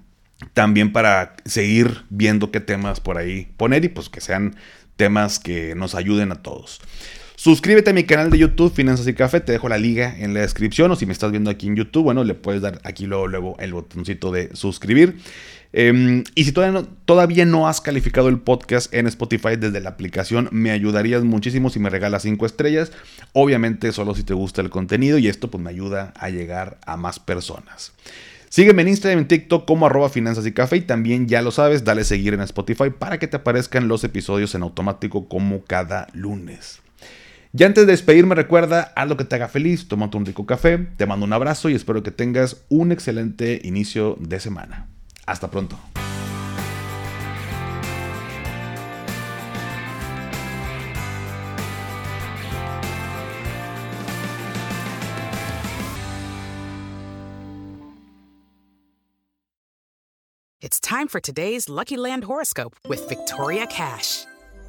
también 0.54 0.92
para 0.92 1.36
seguir 1.44 2.04
viendo 2.08 2.50
qué 2.50 2.60
temas 2.60 3.00
por 3.00 3.18
ahí 3.18 3.52
poner 3.56 3.84
y 3.84 3.88
pues 3.88 4.08
que 4.08 4.20
sean 4.20 4.56
temas 4.96 5.38
que 5.38 5.74
nos 5.74 5.94
ayuden 5.94 6.32
a 6.32 6.36
todos. 6.36 6.80
Suscríbete 7.42 7.88
a 7.88 7.94
mi 7.94 8.04
canal 8.04 8.28
de 8.28 8.36
YouTube, 8.36 8.70
Finanzas 8.70 9.08
y 9.08 9.14
Café. 9.14 9.40
Te 9.40 9.52
dejo 9.52 9.70
la 9.70 9.78
liga 9.78 10.14
en 10.18 10.34
la 10.34 10.40
descripción. 10.40 10.90
O 10.90 10.96
si 10.96 11.06
me 11.06 11.14
estás 11.14 11.30
viendo 11.30 11.48
aquí 11.48 11.68
en 11.68 11.74
YouTube, 11.74 12.02
bueno, 12.02 12.22
le 12.22 12.34
puedes 12.34 12.60
dar 12.60 12.82
aquí 12.84 13.06
luego, 13.06 13.28
luego 13.28 13.56
el 13.60 13.72
botoncito 13.72 14.30
de 14.30 14.54
suscribir. 14.54 15.16
Em, 15.72 16.22
y 16.34 16.44
si 16.44 16.52
todavía 16.52 17.46
no, 17.46 17.66
has 17.66 17.80
calificado 17.80 18.28
el 18.28 18.40
podcast 18.40 18.92
en 18.92 19.06
Spotify 19.06 19.56
desde 19.58 19.80
la 19.80 19.88
aplicación, 19.88 20.50
me 20.52 20.70
ayudarías 20.70 21.24
muchísimo 21.24 21.70
si 21.70 21.78
me 21.78 21.88
regalas 21.88 22.24
5 22.24 22.44
estrellas. 22.44 22.92
Obviamente 23.32 23.90
solo 23.92 24.14
si 24.14 24.22
te 24.22 24.34
gusta 24.34 24.60
el 24.60 24.68
contenido 24.68 25.16
y 25.16 25.28
esto 25.28 25.50
pues 25.50 25.64
me 25.64 25.70
ayuda 25.70 26.12
a 26.18 26.28
llegar 26.28 26.78
a 26.84 26.98
más 26.98 27.20
personas. 27.20 27.94
Sígueme 28.50 28.82
en 28.82 28.88
Instagram 28.88 29.18
y 29.18 29.22
en 29.22 29.28
TikTok 29.28 29.66
como 29.66 29.86
arroba 29.86 30.10
finanzas 30.10 30.46
y 30.46 30.52
café 30.52 30.76
y 30.76 30.82
también 30.82 31.26
ya 31.26 31.40
lo 31.40 31.52
sabes, 31.52 31.84
dale 31.84 32.04
seguir 32.04 32.34
en 32.34 32.42
Spotify 32.42 32.90
para 32.90 33.18
que 33.18 33.28
te 33.28 33.38
aparezcan 33.38 33.88
los 33.88 34.04
episodios 34.04 34.54
en 34.54 34.60
automático 34.60 35.26
como 35.26 35.64
cada 35.64 36.06
lunes. 36.12 36.82
Y 37.52 37.64
antes 37.64 37.84
de 37.84 37.92
despedirme, 37.92 38.36
recuerda, 38.36 38.92
haz 38.94 39.08
lo 39.08 39.16
que 39.16 39.24
te 39.24 39.34
haga 39.34 39.48
feliz, 39.48 39.88
tómate 39.88 40.16
un 40.16 40.24
rico 40.24 40.46
café, 40.46 40.78
te 40.96 41.06
mando 41.06 41.26
un 41.26 41.32
abrazo 41.32 41.68
y 41.68 41.74
espero 41.74 42.02
que 42.02 42.12
tengas 42.12 42.64
un 42.68 42.92
excelente 42.92 43.60
inicio 43.64 44.16
de 44.20 44.38
semana. 44.38 44.86
Hasta 45.26 45.50
pronto. 45.50 45.76
It's 60.62 60.78
time 60.78 61.08
for 61.08 61.20
today's 61.20 61.68
Lucky 61.68 61.96
Land 61.96 62.24
horoscope 62.24 62.76
with 62.86 63.08
Victoria 63.08 63.66
Cash. 63.66 64.26